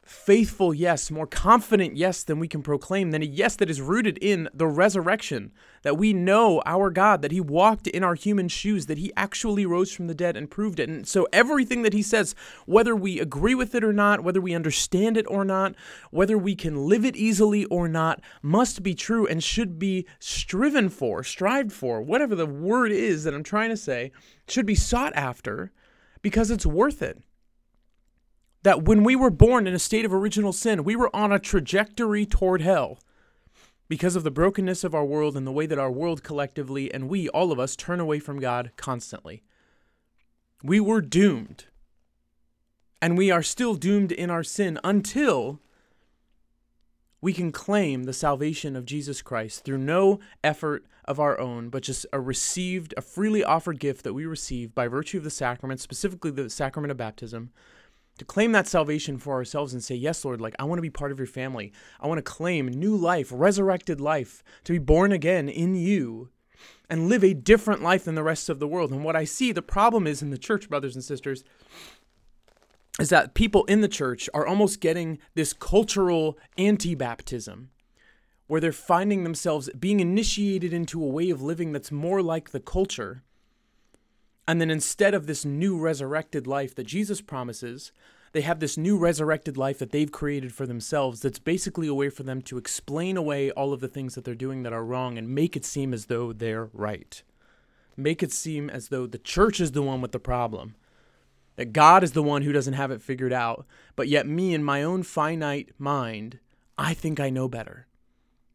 faithful 0.09 0.73
yes, 0.73 1.11
more 1.11 1.27
confident 1.27 1.95
yes 1.95 2.23
than 2.23 2.39
we 2.39 2.47
can 2.47 2.63
proclaim, 2.63 3.11
than 3.11 3.21
a 3.21 3.25
yes 3.25 3.55
that 3.55 3.69
is 3.69 3.79
rooted 3.79 4.17
in 4.19 4.49
the 4.53 4.67
resurrection, 4.67 5.51
that 5.83 5.97
we 5.97 6.13
know 6.13 6.61
our 6.65 6.89
God, 6.89 7.21
that 7.21 7.31
He 7.31 7.39
walked 7.39 7.87
in 7.87 8.03
our 8.03 8.15
human 8.15 8.47
shoes, 8.47 8.87
that 8.87 8.97
He 8.97 9.13
actually 9.15 9.65
rose 9.65 9.91
from 9.91 10.07
the 10.07 10.15
dead 10.15 10.35
and 10.35 10.49
proved 10.49 10.79
it. 10.79 10.89
And 10.89 11.07
so 11.07 11.27
everything 11.31 11.83
that 11.83 11.93
He 11.93 12.01
says, 12.01 12.33
whether 12.65 12.95
we 12.95 13.19
agree 13.19 13.53
with 13.53 13.75
it 13.75 13.83
or 13.83 13.93
not, 13.93 14.23
whether 14.23 14.41
we 14.41 14.55
understand 14.55 15.15
it 15.15 15.25
or 15.29 15.45
not, 15.45 15.75
whether 16.11 16.37
we 16.37 16.55
can 16.55 16.87
live 16.87 17.05
it 17.05 17.15
easily 17.15 17.65
or 17.65 17.87
not, 17.87 18.19
must 18.41 18.81
be 18.81 18.95
true 18.95 19.27
and 19.27 19.43
should 19.43 19.77
be 19.77 20.07
striven 20.19 20.89
for, 20.89 21.23
strived 21.23 21.71
for, 21.71 22.01
whatever 22.01 22.35
the 22.35 22.47
word 22.47 22.91
is 22.91 23.23
that 23.25 23.33
I'm 23.33 23.43
trying 23.43 23.69
to 23.69 23.77
say, 23.77 24.11
should 24.47 24.65
be 24.65 24.75
sought 24.75 25.13
after 25.15 25.71
because 26.21 26.49
it's 26.49 26.65
worth 26.65 27.01
it 27.01 27.21
that 28.63 28.83
when 28.83 29.03
we 29.03 29.15
were 29.15 29.29
born 29.29 29.67
in 29.67 29.73
a 29.73 29.79
state 29.79 30.05
of 30.05 30.13
original 30.13 30.53
sin, 30.53 30.83
we 30.83 30.95
were 30.95 31.15
on 31.15 31.31
a 31.31 31.39
trajectory 31.39 32.25
toward 32.25 32.61
hell 32.61 32.99
because 33.87 34.15
of 34.15 34.23
the 34.23 34.31
brokenness 34.31 34.83
of 34.83 34.93
our 34.93 35.05
world 35.05 35.35
and 35.35 35.47
the 35.47 35.51
way 35.51 35.65
that 35.65 35.79
our 35.79 35.91
world 35.91 36.23
collectively 36.23 36.93
and 36.93 37.09
we, 37.09 37.27
all 37.29 37.51
of 37.51 37.59
us, 37.59 37.75
turn 37.75 37.99
away 37.99 38.19
from 38.19 38.39
God 38.39 38.71
constantly. 38.77 39.43
We 40.63 40.79
were 40.79 41.01
doomed. 41.01 41.65
And 43.01 43.17
we 43.17 43.31
are 43.31 43.41
still 43.41 43.75
doomed 43.75 44.11
in 44.11 44.29
our 44.29 44.43
sin 44.43 44.77
until 44.83 45.61
we 47.21 47.33
can 47.33 47.51
claim 47.51 48.03
the 48.03 48.13
salvation 48.13 48.75
of 48.75 48.85
Jesus 48.85 49.21
Christ 49.21 49.63
through 49.63 49.79
no 49.79 50.19
effort 50.43 50.85
of 51.05 51.19
our 51.19 51.39
own, 51.39 51.69
but 51.69 51.83
just 51.83 52.05
a 52.13 52.19
received, 52.19 52.93
a 52.95 53.01
freely 53.01 53.43
offered 53.43 53.79
gift 53.79 54.03
that 54.03 54.13
we 54.13 54.25
receive 54.25 54.75
by 54.75 54.87
virtue 54.87 55.17
of 55.17 55.23
the 55.23 55.29
sacrament, 55.29 55.79
specifically 55.79 56.31
the 56.31 56.49
sacrament 56.49 56.91
of 56.91 56.97
baptism, 56.97 57.51
to 58.19 58.25
claim 58.25 58.51
that 58.51 58.67
salvation 58.67 59.17
for 59.17 59.33
ourselves 59.33 59.73
and 59.73 59.83
say, 59.83 59.95
Yes, 59.95 60.23
Lord, 60.23 60.41
like 60.41 60.55
I 60.59 60.65
want 60.65 60.77
to 60.77 60.83
be 60.83 60.89
part 60.89 61.11
of 61.11 61.17
your 61.17 61.27
family. 61.27 61.71
I 61.99 62.07
want 62.07 62.19
to 62.19 62.21
claim 62.21 62.67
new 62.67 62.95
life, 62.95 63.29
resurrected 63.33 63.99
life, 63.99 64.43
to 64.65 64.73
be 64.73 64.77
born 64.77 65.11
again 65.11 65.49
in 65.49 65.73
you 65.73 66.29
and 66.89 67.07
live 67.07 67.23
a 67.23 67.33
different 67.33 67.81
life 67.81 68.03
than 68.05 68.15
the 68.15 68.23
rest 68.23 68.49
of 68.49 68.59
the 68.59 68.67
world. 68.67 68.91
And 68.91 69.03
what 69.03 69.15
I 69.15 69.23
see 69.23 69.51
the 69.51 69.61
problem 69.61 70.05
is 70.05 70.21
in 70.21 70.31
the 70.31 70.37
church, 70.37 70.69
brothers 70.69 70.95
and 70.95 71.03
sisters, 71.03 71.45
is 72.99 73.09
that 73.09 73.33
people 73.33 73.63
in 73.65 73.79
the 73.79 73.87
church 73.87 74.29
are 74.33 74.45
almost 74.45 74.81
getting 74.81 75.19
this 75.33 75.53
cultural 75.53 76.37
anti 76.57 76.95
baptism 76.95 77.69
where 78.47 78.59
they're 78.59 78.73
finding 78.73 79.23
themselves 79.23 79.69
being 79.79 80.01
initiated 80.01 80.73
into 80.73 81.01
a 81.01 81.07
way 81.07 81.29
of 81.29 81.41
living 81.41 81.71
that's 81.71 81.91
more 81.91 82.21
like 82.21 82.49
the 82.49 82.59
culture 82.59 83.23
and 84.49 84.59
then 84.59 84.71
instead 84.71 85.13
of 85.13 85.27
this 85.27 85.45
new 85.45 85.77
resurrected 85.77 86.47
life 86.47 86.73
that 86.73 86.87
Jesus 86.87 87.21
promises, 87.21 87.91
they 88.31 88.41
have 88.41 88.59
this 88.59 88.79
new 88.79 88.97
resurrected 88.97 89.57
life 89.57 89.77
that 89.77 89.91
they've 89.91 90.11
created 90.11 90.55
for 90.55 90.65
themselves 90.65 91.19
that's 91.19 91.37
basically 91.37 91.87
a 91.87 91.93
way 91.93 92.09
for 92.09 92.23
them 92.23 92.41
to 92.41 92.57
explain 92.57 93.15
away 93.15 93.51
all 93.51 93.73
of 93.73 93.79
the 93.79 93.87
things 93.87 94.15
that 94.15 94.25
they're 94.25 94.33
doing 94.33 94.63
that 94.63 94.73
are 94.73 94.83
wrong 94.83 95.19
and 95.19 95.29
make 95.29 95.55
it 95.55 95.65
seem 95.65 95.93
as 95.93 96.07
though 96.07 96.33
they're 96.33 96.67
right. 96.73 97.21
Make 97.95 98.23
it 98.23 98.31
seem 98.31 98.71
as 98.71 98.87
though 98.87 99.05
the 99.05 99.19
church 99.19 99.61
is 99.61 99.73
the 99.73 99.83
one 99.83 100.01
with 100.01 100.13
the 100.13 100.19
problem. 100.19 100.73
That 101.55 101.71
God 101.71 102.03
is 102.03 102.13
the 102.13 102.23
one 102.23 102.41
who 102.41 102.51
doesn't 102.51 102.73
have 102.73 102.89
it 102.89 103.03
figured 103.03 103.31
out, 103.31 103.67
but 103.95 104.07
yet 104.07 104.25
me 104.25 104.55
in 104.55 104.63
my 104.63 104.81
own 104.81 105.03
finite 105.03 105.73
mind, 105.77 106.39
I 106.75 106.95
think 106.95 107.19
I 107.19 107.29
know 107.29 107.47
better 107.47 107.85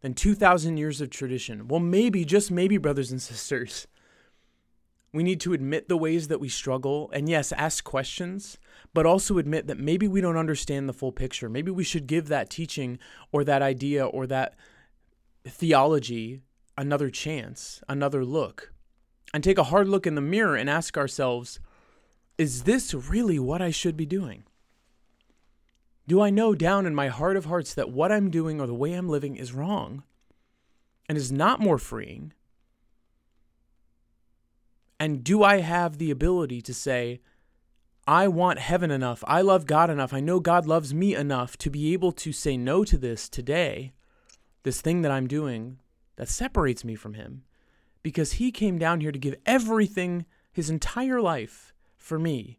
than 0.01 0.15
2,000 0.15 0.77
years 0.77 1.01
of 1.01 1.11
tradition. 1.11 1.69
Well, 1.69 1.79
maybe, 1.79 2.25
just 2.25 2.51
maybe, 2.51 2.79
brothers 2.79 3.13
and 3.13 3.23
sisters, 3.23 3.87
we 5.15 5.23
need 5.23 5.41
to 5.43 5.53
admit 5.53 5.89
the 5.89 5.97
ways 5.97 6.27
that 6.27 6.41
we 6.41 6.49
struggle 6.49 7.09
and, 7.13 7.29
yes, 7.29 7.53
ask 7.53 7.85
questions, 7.85 8.59
but 8.93 9.07
also 9.07 9.39
admit 9.39 9.69
that 9.69 9.79
maybe 9.79 10.09
we 10.09 10.21
don't 10.21 10.37
understand 10.37 10.89
the 10.89 10.93
full 10.93 11.13
picture. 11.13 11.49
Maybe 11.49 11.71
we 11.71 11.85
should 11.85 12.09
give 12.09 12.27
that 12.27 12.51
teaching 12.51 12.99
or 13.31 13.45
that 13.45 13.63
idea 13.63 14.05
or 14.05 14.27
that 14.27 14.57
theology 15.47 16.41
another 16.77 17.11
chance, 17.11 17.81
another 17.89 18.25
look, 18.25 18.73
and 19.33 19.45
take 19.45 19.57
a 19.57 19.65
hard 19.65 19.89
look 19.89 20.05
in 20.05 20.17
the 20.17 20.21
mirror 20.21 20.57
and 20.57 20.69
ask 20.69 20.99
ourselves 20.99 21.61
is 22.37 22.65
this 22.65 22.93
really 22.93 23.39
what 23.39 23.63
I 23.63 23.71
should 23.71 23.97
be 23.97 24.07
doing? 24.07 24.43
Do 26.09 26.21
I 26.21 26.31
know 26.31 26.57
down 26.57 26.87
in 26.87 26.95
my 26.95 27.07
heart 27.07 27.37
of 27.37 27.45
hearts 27.45 27.73
that 27.75 27.91
what 27.91 28.11
I'm 28.11 28.31
doing 28.31 28.61
or 28.61 28.67
the 28.67 28.75
way 28.75 28.95
I'm 28.95 29.09
living 29.09 29.37
is 29.37 29.53
wrong 29.53 30.03
and 31.09 31.17
is 31.17 31.31
not 31.31 31.61
more 31.61 31.79
freeing? 31.79 32.33
And 35.05 35.23
do 35.23 35.43
I 35.43 35.61
have 35.61 35.99
the 35.99 36.11
ability 36.11 36.63
to 36.63 36.73
say, 36.73 37.21
I 38.07 38.27
want 38.27 38.59
heaven 38.59 38.91
enough, 38.91 39.23
I 39.27 39.43
love 39.43 39.67
God 39.67 39.91
enough, 39.91 40.15
I 40.15 40.21
know 40.21 40.41
God 40.41 40.65
loves 40.67 40.95
me 40.95 41.15
enough 41.15 41.59
to 41.59 41.69
be 41.69 41.93
able 41.93 42.11
to 42.13 42.33
say 42.33 42.57
no 42.57 42.85
to 42.85 42.97
this 42.97 43.29
today, 43.29 43.93
this 44.63 44.81
thing 44.81 45.03
that 45.03 45.13
I'm 45.13 45.27
doing 45.27 45.79
that 46.17 46.31
separates 46.31 46.87
me 46.87 46.95
from 46.95 47.13
Him, 47.13 47.43
because 48.03 48.33
He 48.33 48.51
came 48.51 48.79
down 48.79 49.03
here 49.03 49.13
to 49.13 49.19
give 49.19 49.35
everything, 49.45 50.25
His 50.51 50.71
entire 50.71 51.21
life, 51.21 51.75
for 51.99 52.19
me, 52.19 52.59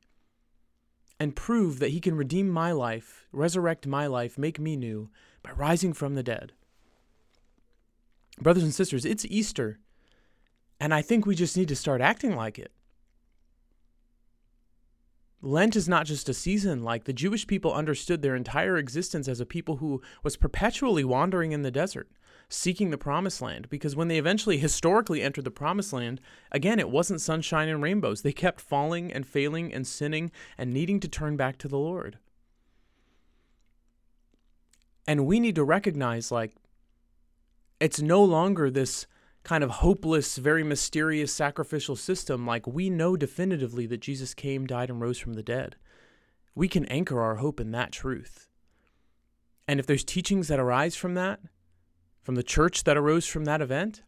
and 1.20 1.36
prove 1.36 1.80
that 1.80 1.94
He 1.94 2.00
can 2.00 2.14
redeem 2.16 2.48
my 2.48 2.72
life, 2.72 3.26
resurrect 3.32 3.88
my 3.88 4.06
life, 4.06 4.38
make 4.38 4.60
me 4.60 4.76
new 4.76 5.10
by 5.42 5.50
rising 5.54 5.94
from 5.94 6.14
the 6.14 6.22
dead. 6.22 6.54
Brothers 8.40 8.62
and 8.62 8.76
sisters, 8.76 9.04
it's 9.04 9.26
Easter. 9.26 9.80
And 10.80 10.94
I 10.94 11.02
think 11.02 11.26
we 11.26 11.36
just 11.36 11.56
need 11.56 11.70
to 11.70 11.76
start 11.76 12.02
acting 12.02 12.36
like 12.36 12.60
it. 12.60 12.72
Lent 15.42 15.76
is 15.76 15.88
not 15.88 16.08
just 16.08 16.28
a 16.28 16.34
season, 16.34 16.84
like 16.84 17.04
the 17.04 17.14
Jewish 17.14 17.46
people 17.46 17.72
understood 17.72 18.22
their 18.22 18.36
entire 18.36 18.78
existence 18.78 19.28
as 19.28 19.40
a 19.40 19.46
people 19.46 19.78
who 19.78 20.02
was 20.24 20.38
perpetually 20.38 21.04
wandering 21.04 21.52
in 21.52 21.62
the 21.62 21.70
desert, 21.70 22.10
seeking 22.50 22.90
the 22.90 22.98
promised 22.98 23.44
land. 23.44 23.70
Because 23.70 23.96
when 23.96 24.08
they 24.08 24.18
eventually 24.18 24.58
historically 24.58 25.22
entered 25.22 25.44
the 25.44 25.52
promised 25.52 25.94
land, 25.94 26.20
again, 26.52 26.80
it 26.80 26.90
wasn't 26.90 27.22
sunshine 27.22 27.70
and 27.70 27.84
rainbows. 27.84 28.24
They 28.24 28.34
kept 28.34 28.60
falling 28.60 29.14
and 29.14 29.26
failing 29.26 29.72
and 29.72 29.86
sinning 29.86 30.32
and 30.58 30.74
needing 30.74 31.00
to 31.02 31.08
turn 31.08 31.38
back 31.38 31.60
to 31.60 31.68
the 31.68 31.78
Lord. 31.78 32.18
And 35.08 35.28
we 35.28 35.40
need 35.40 35.56
to 35.56 35.64
recognize, 35.64 36.32
like, 36.32 36.56
it's 37.80 38.02
no 38.02 38.24
longer 38.24 38.72
this 38.72 39.06
kind 39.46 39.64
of 39.64 39.70
hopeless, 39.70 40.38
very 40.38 40.64
mysterious 40.64 41.32
sacrificial 41.32 41.96
system, 41.96 42.46
like 42.46 42.68
we 42.68 42.90
know 42.90 43.16
definitively 43.16 43.86
that 43.86 44.02
Jesus 44.02 44.34
came, 44.34 44.66
died, 44.66 44.90
and 44.90 45.00
rose 45.00 45.20
from 45.20 45.34
the 45.34 45.44
dead. 45.44 45.78
We 46.56 46.68
can 46.68 46.86
anchor 46.86 47.22
our 47.22 47.36
hope 47.36 47.60
in 47.60 47.72
that 47.72 47.92
truth. 47.92 48.50
And 49.68 49.80
if 49.80 49.86
there's 49.86 50.04
teachings 50.04 50.48
that 50.48 50.60
arise 50.60 50.96
from 50.96 51.14
that, 51.14 51.40
from 52.24 52.36
the 52.36 52.44
church 52.44 52.84
that 52.84 52.98
arose 52.98 53.28
from 53.28 53.46
that 53.46 53.62
event, 53.62 54.02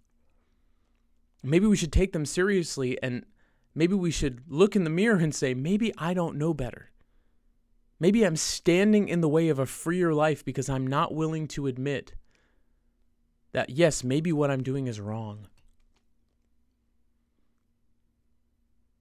maybe 1.43 1.67
we 1.67 1.77
should 1.77 1.93
take 1.93 2.13
them 2.13 2.25
seriously 2.25 2.97
and 3.03 3.23
maybe 3.75 3.93
we 3.93 4.11
should 4.11 4.41
look 4.47 4.75
in 4.75 4.83
the 4.83 4.89
mirror 4.89 5.17
and 5.17 5.35
say, 5.35 5.53
maybe 5.53 5.93
I 5.99 6.15
don't 6.15 6.37
know 6.37 6.53
better. 6.53 6.91
Maybe 7.99 8.23
I'm 8.23 8.35
standing 8.35 9.07
in 9.07 9.21
the 9.21 9.29
way 9.29 9.49
of 9.49 9.59
a 9.59 9.65
freer 9.67 10.13
life 10.13 10.43
because 10.43 10.67
I'm 10.67 10.87
not 10.87 11.13
willing 11.13 11.47
to 11.49 11.67
admit 11.67 12.13
that 13.57 13.71
yes, 13.71 14.03
maybe 14.03 14.31
what 14.31 14.51
I'm 14.51 14.61
doing 14.61 14.85
is 14.85 14.99
wrong. 14.99 15.47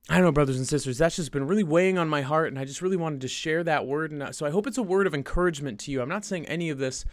I 0.09 0.15
don't 0.15 0.25
know, 0.25 0.33
brothers 0.33 0.57
and 0.57 0.67
sisters, 0.67 0.97
that's 0.97 1.17
just 1.17 1.31
been 1.31 1.47
really 1.47 1.63
weighing 1.63 1.99
on 1.99 2.09
my 2.09 2.23
heart, 2.23 2.49
and 2.49 2.59
I 2.59 2.65
just 2.65 2.81
really 2.81 2.97
wanted 2.97 3.21
to 3.21 3.29
share 3.29 3.63
that 3.65 3.87
word. 3.87 4.13
And 4.13 4.35
so 4.35 4.47
I 4.47 4.51
hope 4.51 4.67
it's 4.67 4.79
a 4.79 4.83
word 4.83 5.07
of 5.07 5.13
encouragement 5.13 5.79
to 5.81 5.91
you. 5.91 6.01
I'm 6.01 6.09
not 6.09 6.25
saying 6.25 6.47
any 6.47 6.71
of 6.71 6.79
this 6.79 7.05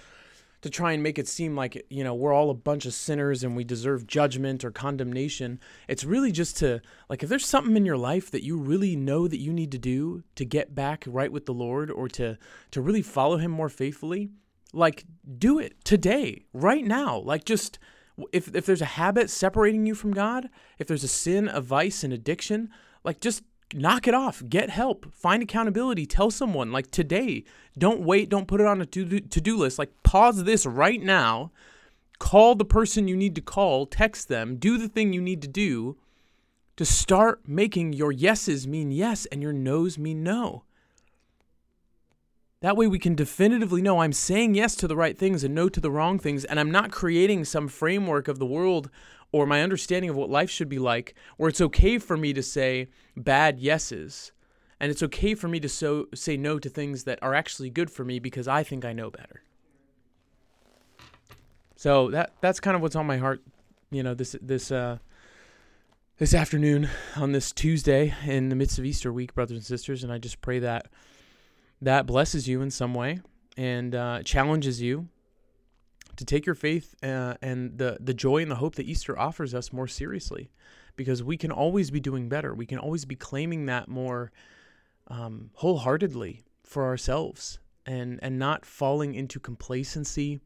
to 0.61 0.69
try 0.69 0.93
and 0.93 1.03
make 1.03 1.19
it 1.19 1.27
seem 1.27 1.53
like 1.53 1.85
you 1.89 2.05
know 2.05 2.15
we're 2.15 2.31
all 2.31 2.49
a 2.49 2.53
bunch 2.53 2.85
of 2.85 2.93
sinners 2.93 3.43
and 3.43 3.57
we 3.57 3.65
deserve 3.65 4.07
judgment 4.07 4.63
or 4.63 4.71
condemnation 4.71 5.59
it's 5.89 6.05
really 6.05 6.31
just 6.31 6.55
to 6.55 6.79
like 7.09 7.21
if 7.21 7.27
there's 7.27 7.45
something 7.45 7.75
in 7.75 7.85
your 7.85 7.97
life 7.97 8.31
that 8.31 8.45
you 8.45 8.57
really 8.57 8.95
know 8.95 9.27
that 9.27 9.41
you 9.41 9.51
need 9.51 9.73
to 9.73 9.77
do 9.77 10.23
to 10.35 10.45
get 10.45 10.73
back 10.73 11.03
right 11.05 11.33
with 11.33 11.45
the 11.45 11.53
lord 11.53 11.91
or 11.91 12.07
to 12.07 12.37
to 12.71 12.79
really 12.79 13.01
follow 13.01 13.35
him 13.35 13.51
more 13.51 13.67
faithfully 13.67 14.29
like 14.73 15.05
do 15.37 15.59
it 15.59 15.83
today 15.85 16.45
right 16.53 16.85
now. 16.85 17.19
Like 17.19 17.45
just 17.45 17.79
if 18.31 18.53
if 18.53 18.65
there's 18.65 18.81
a 18.81 18.85
habit 18.85 19.29
separating 19.29 19.87
you 19.87 19.95
from 19.95 20.13
god 20.13 20.47
if 20.77 20.85
there's 20.85 21.03
a 21.03 21.07
sin 21.07 21.49
a 21.51 21.59
vice 21.59 22.03
an 22.03 22.11
addiction 22.11 22.69
like 23.03 23.19
just 23.19 23.41
knock 23.73 24.07
it 24.07 24.13
off. 24.13 24.43
Get 24.47 24.69
help. 24.69 25.13
Find 25.13 25.41
accountability. 25.43 26.05
Tell 26.05 26.31
someone 26.31 26.71
like 26.71 26.91
today. 26.91 27.43
Don't 27.77 28.01
wait. 28.01 28.29
Don't 28.29 28.47
put 28.47 28.61
it 28.61 28.67
on 28.67 28.81
a 28.81 28.85
to-do 28.85 29.57
list. 29.57 29.79
Like 29.79 29.91
pause 30.03 30.43
this 30.43 30.65
right 30.65 31.01
now. 31.01 31.51
Call 32.19 32.55
the 32.55 32.65
person 32.65 33.07
you 33.07 33.17
need 33.17 33.35
to 33.35 33.41
call. 33.41 33.85
Text 33.85 34.27
them. 34.27 34.57
Do 34.57 34.77
the 34.77 34.87
thing 34.87 35.13
you 35.13 35.21
need 35.21 35.41
to 35.41 35.47
do 35.47 35.97
to 36.75 36.85
start 36.85 37.47
making 37.47 37.93
your 37.93 38.11
yeses 38.11 38.67
mean 38.67 38.91
yes 38.91 39.25
and 39.27 39.41
your 39.41 39.53
nos 39.53 39.97
mean 39.97 40.23
no 40.23 40.63
that 42.63 42.77
way 42.77 42.87
we 42.87 42.97
can 42.97 43.13
definitively 43.13 43.81
know 43.81 43.99
I'm 43.99 44.13
saying 44.13 44.55
yes 44.55 44.73
to 44.77 44.87
the 44.87 44.95
right 44.95 45.17
things 45.17 45.43
and 45.43 45.53
no 45.53 45.67
to 45.67 45.81
the 45.81 45.91
wrong 45.91 46.17
things, 46.17 46.45
and 46.45 46.57
I'm 46.57 46.71
not 46.71 46.93
creating 46.93 47.43
some 47.43 47.67
framework 47.67 48.29
of 48.29 48.39
the 48.39 48.45
world 48.45 48.89
or 49.33 49.45
my 49.45 49.61
understanding 49.61 50.09
of 50.09 50.15
what 50.15 50.29
life 50.29 50.49
should 50.49 50.69
be 50.69 50.79
like 50.79 51.13
where 51.35 51.49
it's 51.49 51.59
okay 51.59 51.99
for 51.99 52.15
me 52.15 52.31
to 52.31 52.41
say 52.41 52.87
bad 53.17 53.59
yeses. 53.59 54.31
And 54.79 54.89
it's 54.89 55.03
okay 55.03 55.35
for 55.35 55.49
me 55.49 55.59
to 55.59 55.67
so, 55.67 56.07
say 56.15 56.37
no 56.37 56.57
to 56.57 56.69
things 56.69 57.03
that 57.03 57.19
are 57.21 57.33
actually 57.33 57.69
good 57.69 57.91
for 57.91 58.05
me 58.05 58.17
because 58.17 58.47
I 58.47 58.63
think 58.63 58.85
I 58.85 58.93
know 58.93 59.11
better. 59.11 59.43
So 61.75 62.09
that 62.11 62.31
that's 62.39 62.61
kind 62.61 62.77
of 62.77 62.81
what's 62.81 62.95
on 62.95 63.05
my 63.05 63.17
heart, 63.17 63.41
you 63.91 64.03
know, 64.03 64.13
this 64.13 64.37
this 64.41 64.71
uh 64.71 64.99
this 66.17 66.33
afternoon 66.33 66.87
on 67.17 67.33
this 67.33 67.51
Tuesday 67.51 68.15
in 68.25 68.47
the 68.47 68.55
midst 68.55 68.79
of 68.79 68.85
Easter 68.85 69.11
week, 69.11 69.35
brothers 69.35 69.57
and 69.57 69.65
sisters, 69.65 70.01
and 70.01 70.13
I 70.13 70.17
just 70.17 70.39
pray 70.39 70.59
that 70.59 70.87
that 71.83 72.05
blesses 72.05 72.47
you 72.47 72.61
in 72.61 72.71
some 72.71 72.93
way 72.93 73.19
and 73.57 73.93
uh, 73.93 74.23
challenges 74.23 74.81
you 74.81 75.07
to 76.15 76.25
take 76.25 76.45
your 76.45 76.55
faith 76.55 76.95
uh, 77.03 77.35
and 77.41 77.77
the, 77.77 77.97
the 77.99 78.13
joy 78.13 78.41
and 78.41 78.49
the 78.49 78.55
hope 78.55 78.75
that 78.75 78.85
Easter 78.85 79.17
offers 79.17 79.53
us 79.53 79.73
more 79.73 79.87
seriously 79.87 80.49
because 80.95 81.23
we 81.23 81.37
can 81.37 81.51
always 81.51 81.91
be 81.91 81.99
doing 81.99 82.29
better. 82.29 82.53
We 82.53 82.65
can 82.65 82.77
always 82.77 83.05
be 83.05 83.15
claiming 83.15 83.65
that 83.65 83.87
more 83.87 84.31
um, 85.07 85.49
wholeheartedly 85.55 86.43
for 86.63 86.85
ourselves 86.85 87.59
and, 87.85 88.19
and 88.21 88.39
not 88.39 88.65
falling 88.65 89.13
into 89.13 89.39
complacency 89.39 90.39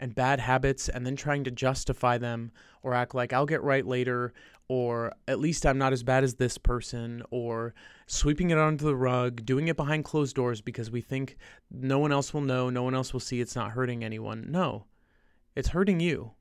and 0.00 0.14
bad 0.14 0.40
habits 0.40 0.88
and 0.88 1.04
then 1.04 1.16
trying 1.16 1.44
to 1.44 1.50
justify 1.50 2.18
them 2.18 2.52
or 2.82 2.94
act 2.94 3.14
like 3.14 3.32
I'll 3.32 3.46
get 3.46 3.62
right 3.62 3.86
later 3.86 4.32
or 4.68 5.14
at 5.26 5.40
least 5.40 5.64
I'm 5.64 5.78
not 5.78 5.94
as 5.94 6.02
bad 6.02 6.24
as 6.24 6.34
this 6.34 6.58
person, 6.58 7.22
or 7.30 7.74
sweeping 8.06 8.50
it 8.50 8.58
under 8.58 8.84
the 8.84 8.94
rug, 8.94 9.44
doing 9.46 9.68
it 9.68 9.76
behind 9.76 10.04
closed 10.04 10.36
doors 10.36 10.60
because 10.60 10.90
we 10.90 11.00
think 11.00 11.38
no 11.70 11.98
one 11.98 12.12
else 12.12 12.34
will 12.34 12.42
know, 12.42 12.68
no 12.68 12.82
one 12.82 12.94
else 12.94 13.14
will 13.14 13.20
see, 13.20 13.40
it's 13.40 13.56
not 13.56 13.70
hurting 13.70 14.04
anyone. 14.04 14.44
No, 14.50 14.84
it's 15.56 15.68
hurting 15.68 16.00
you. 16.00 16.32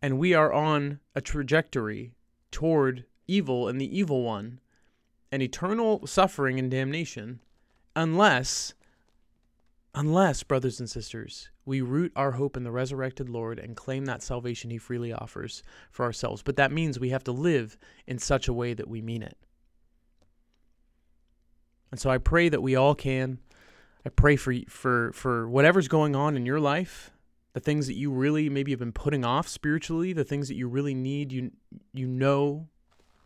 And 0.00 0.18
we 0.18 0.32
are 0.32 0.52
on 0.52 1.00
a 1.14 1.20
trajectory 1.20 2.14
toward 2.52 3.04
evil 3.26 3.68
and 3.68 3.80
the 3.80 3.98
evil 3.98 4.22
one 4.22 4.60
and 5.32 5.42
eternal 5.42 6.06
suffering 6.06 6.58
and 6.58 6.70
damnation 6.70 7.40
unless 7.96 8.74
unless 9.94 10.42
brothers 10.42 10.78
and 10.78 10.88
sisters 10.88 11.50
we 11.70 11.80
root 11.80 12.12
our 12.16 12.32
hope 12.32 12.56
in 12.56 12.64
the 12.64 12.70
resurrected 12.72 13.28
Lord 13.28 13.60
and 13.60 13.76
claim 13.76 14.04
that 14.06 14.24
salvation 14.24 14.70
he 14.70 14.78
freely 14.78 15.12
offers 15.12 15.62
for 15.92 16.04
ourselves. 16.04 16.42
But 16.42 16.56
that 16.56 16.72
means 16.72 16.98
we 16.98 17.10
have 17.10 17.22
to 17.24 17.32
live 17.32 17.78
in 18.08 18.18
such 18.18 18.48
a 18.48 18.52
way 18.52 18.74
that 18.74 18.88
we 18.88 19.00
mean 19.00 19.22
it. 19.22 19.36
And 21.92 22.00
so 22.00 22.10
I 22.10 22.18
pray 22.18 22.48
that 22.48 22.60
we 22.60 22.74
all 22.74 22.96
can. 22.96 23.38
I 24.04 24.08
pray 24.08 24.34
for 24.34 24.52
for 24.68 25.12
for 25.12 25.48
whatever's 25.48 25.86
going 25.86 26.16
on 26.16 26.36
in 26.36 26.44
your 26.44 26.58
life, 26.58 27.12
the 27.52 27.60
things 27.60 27.86
that 27.86 27.96
you 27.96 28.10
really 28.10 28.48
maybe 28.48 28.72
have 28.72 28.80
been 28.80 28.92
putting 28.92 29.24
off 29.24 29.46
spiritually, 29.46 30.12
the 30.12 30.24
things 30.24 30.48
that 30.48 30.56
you 30.56 30.66
really 30.66 30.94
need, 30.94 31.30
you 31.30 31.52
you 31.92 32.08
know 32.08 32.66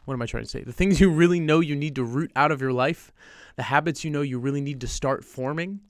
what 0.04 0.12
am 0.12 0.20
I 0.20 0.26
trying 0.26 0.42
to 0.44 0.50
say? 0.50 0.62
The 0.62 0.72
things 0.72 1.00
you 1.00 1.10
really 1.10 1.40
know 1.40 1.60
you 1.60 1.74
need 1.74 1.94
to 1.94 2.04
root 2.04 2.30
out 2.36 2.52
of 2.52 2.60
your 2.60 2.74
life, 2.74 3.10
the 3.56 3.62
habits 3.62 4.04
you 4.04 4.10
know 4.10 4.20
you 4.20 4.38
really 4.38 4.60
need 4.60 4.82
to 4.82 4.88
start 4.88 5.24
forming 5.24 5.80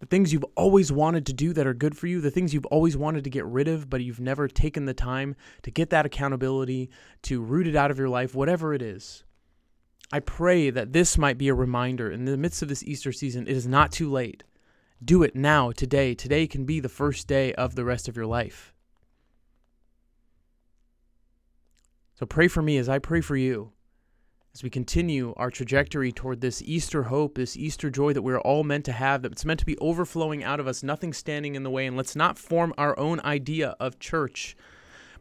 the 0.00 0.06
things 0.06 0.32
you've 0.32 0.44
always 0.54 0.92
wanted 0.92 1.26
to 1.26 1.32
do 1.32 1.52
that 1.52 1.66
are 1.66 1.74
good 1.74 1.96
for 1.96 2.06
you, 2.06 2.20
the 2.20 2.30
things 2.30 2.54
you've 2.54 2.66
always 2.66 2.96
wanted 2.96 3.24
to 3.24 3.30
get 3.30 3.44
rid 3.44 3.66
of, 3.66 3.90
but 3.90 4.02
you've 4.02 4.20
never 4.20 4.46
taken 4.46 4.84
the 4.84 4.94
time 4.94 5.34
to 5.62 5.70
get 5.70 5.90
that 5.90 6.06
accountability, 6.06 6.90
to 7.22 7.42
root 7.42 7.66
it 7.66 7.74
out 7.74 7.90
of 7.90 7.98
your 7.98 8.08
life, 8.08 8.34
whatever 8.34 8.72
it 8.72 8.82
is. 8.82 9.24
I 10.12 10.20
pray 10.20 10.70
that 10.70 10.92
this 10.92 11.18
might 11.18 11.36
be 11.36 11.48
a 11.48 11.54
reminder 11.54 12.10
in 12.10 12.24
the 12.24 12.36
midst 12.36 12.62
of 12.62 12.68
this 12.68 12.84
Easter 12.84 13.12
season. 13.12 13.46
It 13.46 13.56
is 13.56 13.66
not 13.66 13.92
too 13.92 14.10
late. 14.10 14.44
Do 15.04 15.22
it 15.22 15.36
now, 15.36 15.72
today. 15.72 16.14
Today 16.14 16.46
can 16.46 16.64
be 16.64 16.80
the 16.80 16.88
first 16.88 17.26
day 17.26 17.52
of 17.54 17.74
the 17.74 17.84
rest 17.84 18.08
of 18.08 18.16
your 18.16 18.26
life. 18.26 18.72
So 22.14 22.24
pray 22.24 22.48
for 22.48 22.62
me 22.62 22.78
as 22.78 22.88
I 22.88 22.98
pray 22.98 23.20
for 23.20 23.36
you 23.36 23.72
as 24.58 24.62
we 24.64 24.70
continue 24.70 25.32
our 25.36 25.52
trajectory 25.52 26.10
toward 26.10 26.40
this 26.40 26.60
Easter 26.62 27.04
hope, 27.04 27.36
this 27.36 27.56
Easter 27.56 27.90
joy 27.90 28.12
that 28.12 28.22
we're 28.22 28.40
all 28.40 28.64
meant 28.64 28.84
to 28.84 28.90
have, 28.90 29.22
that 29.22 29.30
it's 29.30 29.44
meant 29.44 29.60
to 29.60 29.66
be 29.66 29.78
overflowing 29.78 30.42
out 30.42 30.58
of 30.58 30.66
us, 30.66 30.82
nothing 30.82 31.12
standing 31.12 31.54
in 31.54 31.62
the 31.62 31.70
way. 31.70 31.86
And 31.86 31.96
let's 31.96 32.16
not 32.16 32.36
form 32.36 32.74
our 32.76 32.98
own 32.98 33.20
idea 33.20 33.76
of 33.78 34.00
church, 34.00 34.56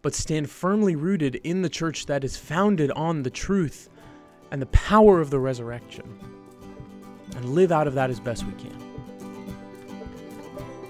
but 0.02 0.16
stand 0.16 0.50
firmly 0.50 0.96
rooted 0.96 1.36
in 1.36 1.62
the 1.62 1.70
church 1.70 2.08
that 2.08 2.24
is 2.24 2.36
founded 2.36 2.90
on 2.94 3.22
the 3.22 3.30
truth 3.30 3.90
and 4.50 4.60
the 4.60 4.66
power 4.68 5.22
of 5.22 5.30
the 5.30 5.40
resurrection, 5.40 6.18
and 7.36 7.46
live 7.54 7.72
out 7.72 7.86
of 7.86 7.94
that 7.94 8.10
as 8.10 8.20
best 8.20 8.44
we 8.44 8.54
can. 8.54 8.76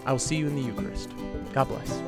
I 0.05 0.13
will 0.13 0.19
see 0.19 0.37
you 0.37 0.47
in 0.47 0.55
the 0.55 0.61
Eucharist. 0.61 1.09
God 1.51 1.67
bless. 1.67 2.01